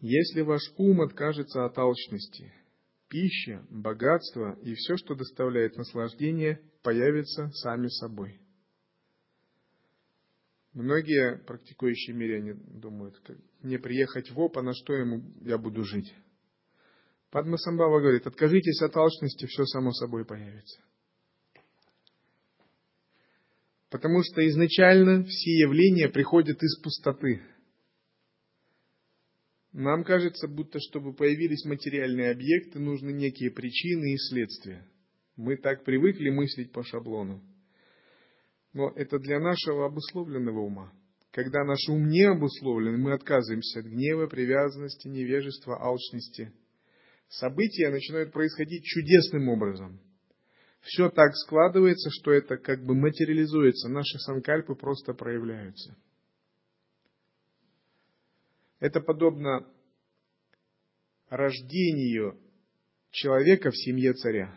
Если 0.00 0.42
ваш 0.42 0.60
ум 0.76 1.00
откажется 1.00 1.64
от 1.64 1.76
алчности, 1.78 2.52
пища, 3.08 3.66
богатство 3.70 4.58
и 4.62 4.74
все, 4.74 4.96
что 4.98 5.14
доставляет 5.14 5.76
наслаждение, 5.76 6.60
появятся 6.82 7.48
сами 7.54 7.88
собой. 7.88 8.38
Многие 10.74 11.38
практикующие 11.38 12.14
миряне 12.14 12.52
думают, 12.54 13.16
мне 13.62 13.78
приехать 13.78 14.30
в 14.30 14.38
ОПА, 14.38 14.60
на 14.60 14.74
что 14.74 14.92
ему 14.92 15.24
я 15.40 15.56
буду 15.56 15.82
жить. 15.84 16.14
Падма 17.36 17.58
Самбава 17.58 18.00
говорит, 18.00 18.26
откажитесь 18.26 18.80
от 18.80 18.96
алчности, 18.96 19.44
все 19.44 19.66
само 19.66 19.92
собой 19.92 20.24
появится. 20.24 20.80
Потому 23.90 24.22
что 24.22 24.40
изначально 24.48 25.22
все 25.22 25.50
явления 25.50 26.08
приходят 26.08 26.62
из 26.62 26.80
пустоты– 26.80 27.42
нам 29.72 30.04
кажется, 30.04 30.48
будто 30.48 30.78
чтобы 30.80 31.12
появились 31.12 31.66
материальные 31.66 32.30
объекты, 32.30 32.78
нужны 32.78 33.10
некие 33.10 33.50
причины 33.50 34.14
и 34.14 34.16
следствия. 34.16 34.88
Мы 35.36 35.58
так 35.58 35.84
привыкли 35.84 36.30
мыслить 36.30 36.72
по 36.72 36.82
шаблону. 36.82 37.42
Но 38.72 38.88
это 38.96 39.18
для 39.18 39.38
нашего 39.38 39.84
обусловленного 39.84 40.60
ума. 40.60 40.94
Когда 41.30 41.62
наш 41.64 41.86
ум 41.90 42.08
не 42.08 42.22
обусловлен, 42.22 42.98
мы 42.98 43.12
отказываемся 43.12 43.80
от 43.80 43.84
гнева, 43.84 44.28
привязанности, 44.28 45.08
невежества, 45.08 45.76
алчности. 45.78 46.54
События 47.28 47.90
начинают 47.90 48.32
происходить 48.32 48.84
чудесным 48.84 49.48
образом. 49.48 50.00
Все 50.80 51.10
так 51.10 51.34
складывается, 51.34 52.10
что 52.10 52.30
это 52.30 52.56
как 52.56 52.84
бы 52.84 52.94
материализуется, 52.94 53.88
наши 53.88 54.18
санкальпы 54.18 54.74
просто 54.76 55.14
проявляются. 55.14 55.96
Это 58.78 59.00
подобно 59.00 59.66
рождению 61.28 62.38
человека 63.10 63.70
в 63.70 63.76
семье 63.76 64.12
царя. 64.14 64.54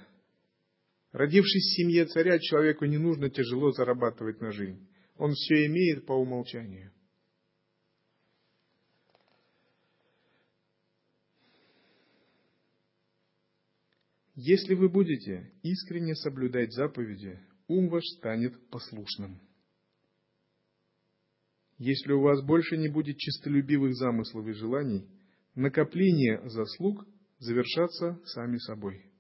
Родившись 1.12 1.64
в 1.64 1.76
семье 1.78 2.06
царя, 2.06 2.38
человеку 2.38 2.86
не 2.86 2.98
нужно 2.98 3.30
тяжело 3.30 3.72
зарабатывать 3.72 4.40
на 4.42 4.52
жизнь. 4.52 4.88
Он 5.18 5.32
все 5.32 5.66
имеет 5.66 6.06
по 6.06 6.14
умолчанию. 6.14 6.92
Если 14.42 14.74
вы 14.74 14.88
будете 14.88 15.52
искренне 15.64 16.16
соблюдать 16.16 16.72
заповеди, 16.72 17.38
ум 17.68 17.90
ваш 17.90 18.06
станет 18.06 18.70
послушным. 18.70 19.42
Если 21.78 22.14
у 22.14 22.22
вас 22.22 22.42
больше 22.42 22.78
не 22.78 22.88
будет 22.88 23.18
чистолюбивых 23.18 23.96
замыслов 23.96 24.48
и 24.48 24.54
желаний, 24.54 25.10
накопление 25.56 26.42
заслуг 26.48 27.06
завершатся 27.40 28.18
сами 28.28 28.56
собой. 28.60 29.12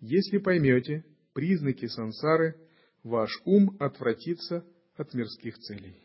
Если 0.00 0.36
поймете 0.36 1.02
признаки 1.32 1.86
сансары, 1.86 2.60
ваш 3.02 3.30
ум 3.46 3.74
отвратится 3.80 4.66
от 4.96 5.14
мирских 5.14 5.56
целей. 5.60 5.96